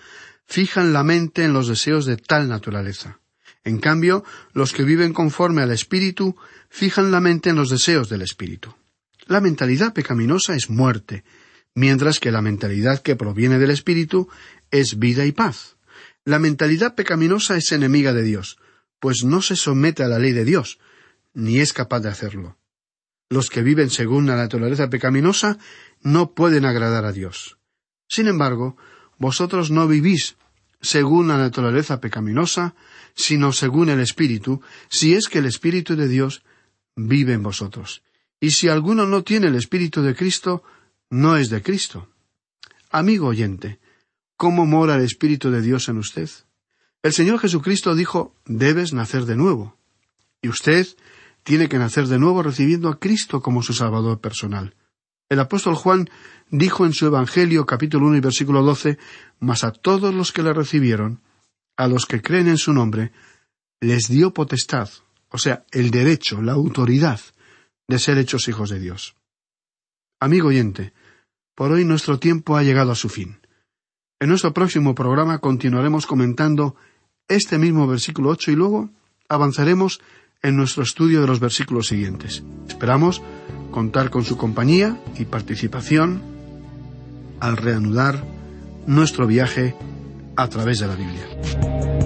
fijan 0.45 0.91
la 0.91 1.03
mente 1.03 1.43
en 1.43 1.53
los 1.53 1.67
deseos 1.67 2.05
de 2.05 2.17
tal 2.17 2.49
naturaleza. 2.49 3.19
En 3.63 3.79
cambio, 3.79 4.23
los 4.53 4.73
que 4.73 4.83
viven 4.83 5.13
conforme 5.13 5.61
al 5.61 5.71
Espíritu 5.71 6.35
fijan 6.69 7.11
la 7.11 7.19
mente 7.19 7.49
en 7.49 7.55
los 7.55 7.69
deseos 7.69 8.09
del 8.09 8.21
Espíritu. 8.21 8.73
La 9.27 9.41
mentalidad 9.41 9.93
pecaminosa 9.93 10.55
es 10.55 10.69
muerte, 10.69 11.23
mientras 11.75 12.19
que 12.19 12.31
la 12.31 12.41
mentalidad 12.41 13.01
que 13.01 13.15
proviene 13.15 13.59
del 13.59 13.71
Espíritu 13.71 14.27
es 14.71 14.99
vida 14.99 15.25
y 15.25 15.31
paz. 15.31 15.77
La 16.25 16.39
mentalidad 16.39 16.95
pecaminosa 16.95 17.55
es 17.55 17.71
enemiga 17.71 18.11
de 18.13 18.23
Dios, 18.23 18.57
pues 18.99 19.23
no 19.23 19.41
se 19.41 19.55
somete 19.55 20.03
a 20.03 20.07
la 20.07 20.19
ley 20.19 20.31
de 20.31 20.45
Dios, 20.45 20.79
ni 21.33 21.59
es 21.59 21.73
capaz 21.73 22.01
de 22.01 22.09
hacerlo. 22.09 22.57
Los 23.29 23.49
que 23.49 23.61
viven 23.61 23.89
según 23.89 24.25
la 24.25 24.35
naturaleza 24.35 24.89
pecaminosa 24.89 25.57
no 26.01 26.33
pueden 26.33 26.65
agradar 26.65 27.05
a 27.05 27.11
Dios. 27.11 27.57
Sin 28.07 28.27
embargo, 28.27 28.75
vosotros 29.17 29.69
no 29.69 29.87
vivís 29.87 30.35
según 30.81 31.27
la 31.27 31.37
naturaleza 31.37 31.99
pecaminosa, 31.99 32.73
sino 33.15 33.51
según 33.51 33.89
el 33.89 33.99
Espíritu, 33.99 34.61
si 34.89 35.13
es 35.13 35.27
que 35.27 35.39
el 35.39 35.45
Espíritu 35.45 35.95
de 35.95 36.07
Dios 36.07 36.43
vive 36.95 37.33
en 37.33 37.43
vosotros. 37.43 38.01
Y 38.39 38.51
si 38.51 38.69
alguno 38.69 39.05
no 39.05 39.23
tiene 39.23 39.47
el 39.47 39.55
Espíritu 39.55 40.01
de 40.01 40.15
Cristo, 40.15 40.63
no 41.09 41.35
es 41.37 41.49
de 41.49 41.61
Cristo. 41.61 42.07
Amigo 42.89 43.27
oyente, 43.27 43.79
¿cómo 44.37 44.65
mora 44.65 44.95
el 44.95 45.03
Espíritu 45.03 45.51
de 45.51 45.61
Dios 45.61 45.89
en 45.89 45.97
usted? 45.97 46.29
El 47.03 47.13
Señor 47.13 47.39
Jesucristo 47.39 47.93
dijo, 47.93 48.33
debes 48.45 48.93
nacer 48.93 49.25
de 49.25 49.35
nuevo. 49.35 49.77
Y 50.41 50.49
usted 50.49 50.87
tiene 51.43 51.69
que 51.69 51.77
nacer 51.77 52.07
de 52.07 52.19
nuevo 52.19 52.43
recibiendo 52.43 52.89
a 52.89 52.99
Cristo 52.99 53.41
como 53.41 53.63
su 53.63 53.73
Salvador 53.73 54.19
personal. 54.19 54.75
El 55.29 55.39
apóstol 55.39 55.75
Juan 55.75 56.09
dijo 56.49 56.85
en 56.85 56.93
su 56.93 57.05
Evangelio 57.05 57.65
capítulo 57.65 58.07
uno 58.07 58.17
y 58.17 58.21
versículo 58.21 58.63
doce, 58.63 58.97
Mas 59.39 59.63
a 59.63 59.71
todos 59.71 60.13
los 60.13 60.31
que 60.31 60.43
le 60.43 60.53
recibieron, 60.53 61.21
a 61.77 61.87
los 61.87 62.05
que 62.05 62.21
creen 62.21 62.47
en 62.47 62.57
su 62.57 62.73
nombre, 62.73 63.11
les 63.79 64.07
dio 64.09 64.33
potestad, 64.33 64.89
o 65.29 65.37
sea, 65.37 65.65
el 65.71 65.91
derecho, 65.91 66.41
la 66.41 66.53
autoridad 66.53 67.19
de 67.87 67.99
ser 67.99 68.17
hechos 68.17 68.47
hijos 68.47 68.69
de 68.69 68.79
Dios. 68.79 69.15
Amigo 70.19 70.49
oyente, 70.49 70.93
por 71.55 71.71
hoy 71.71 71.85
nuestro 71.85 72.19
tiempo 72.19 72.57
ha 72.57 72.63
llegado 72.63 72.91
a 72.91 72.95
su 72.95 73.07
fin. 73.09 73.39
En 74.19 74.29
nuestro 74.29 74.53
próximo 74.53 74.95
programa 74.95 75.39
continuaremos 75.39 76.05
comentando 76.05 76.75
este 77.27 77.57
mismo 77.57 77.87
versículo 77.87 78.29
ocho 78.29 78.51
y 78.51 78.55
luego 78.55 78.89
avanzaremos 79.29 80.01
en 80.41 80.55
nuestro 80.55 80.83
estudio 80.83 81.21
de 81.21 81.27
los 81.27 81.39
versículos 81.39 81.87
siguientes. 81.87 82.43
Esperamos 82.67 83.21
contar 83.71 84.09
con 84.09 84.23
su 84.23 84.37
compañía 84.37 84.97
y 85.17 85.25
participación 85.25 86.21
al 87.39 87.57
reanudar 87.57 88.23
nuestro 88.87 89.27
viaje 89.27 89.75
a 90.35 90.47
través 90.47 90.79
de 90.79 90.87
la 90.87 90.95
Biblia. 90.95 91.98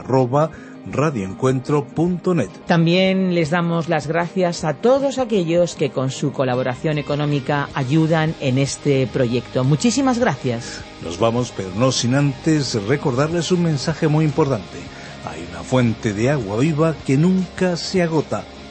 radioencuentro.net. 0.87 2.51
También 2.67 3.35
les 3.35 3.51
damos 3.51 3.89
las 3.89 4.07
gracias 4.07 4.63
a 4.63 4.75
todos 4.75 5.19
aquellos 5.19 5.75
que 5.75 5.91
con 5.91 6.11
su 6.11 6.31
colaboración 6.33 6.99
económica 6.99 7.69
ayudan 7.75 8.37
en 8.41 8.59
este 8.59 9.09
proyecto. 9.09 9.65
Muchísimas 9.65 10.19
gracias. 10.19 10.81
Nos 11.03 11.19
vamos, 11.19 11.53
pero 11.57 11.71
no 11.77 11.91
sin 11.91 12.15
antes 12.15 12.75
recordarles 12.87 13.51
un 13.51 13.65
mensaje 13.65 14.07
muy 14.07 14.25
importante. 14.25 14.79
Hay 15.25 15.45
una 15.51 15.65
fuente 15.65 16.13
de 16.13 16.31
agua 16.31 16.59
viva 16.59 16.95
que 17.05 17.17
nunca 17.17 17.77
se 17.77 18.03
agota 18.03 18.45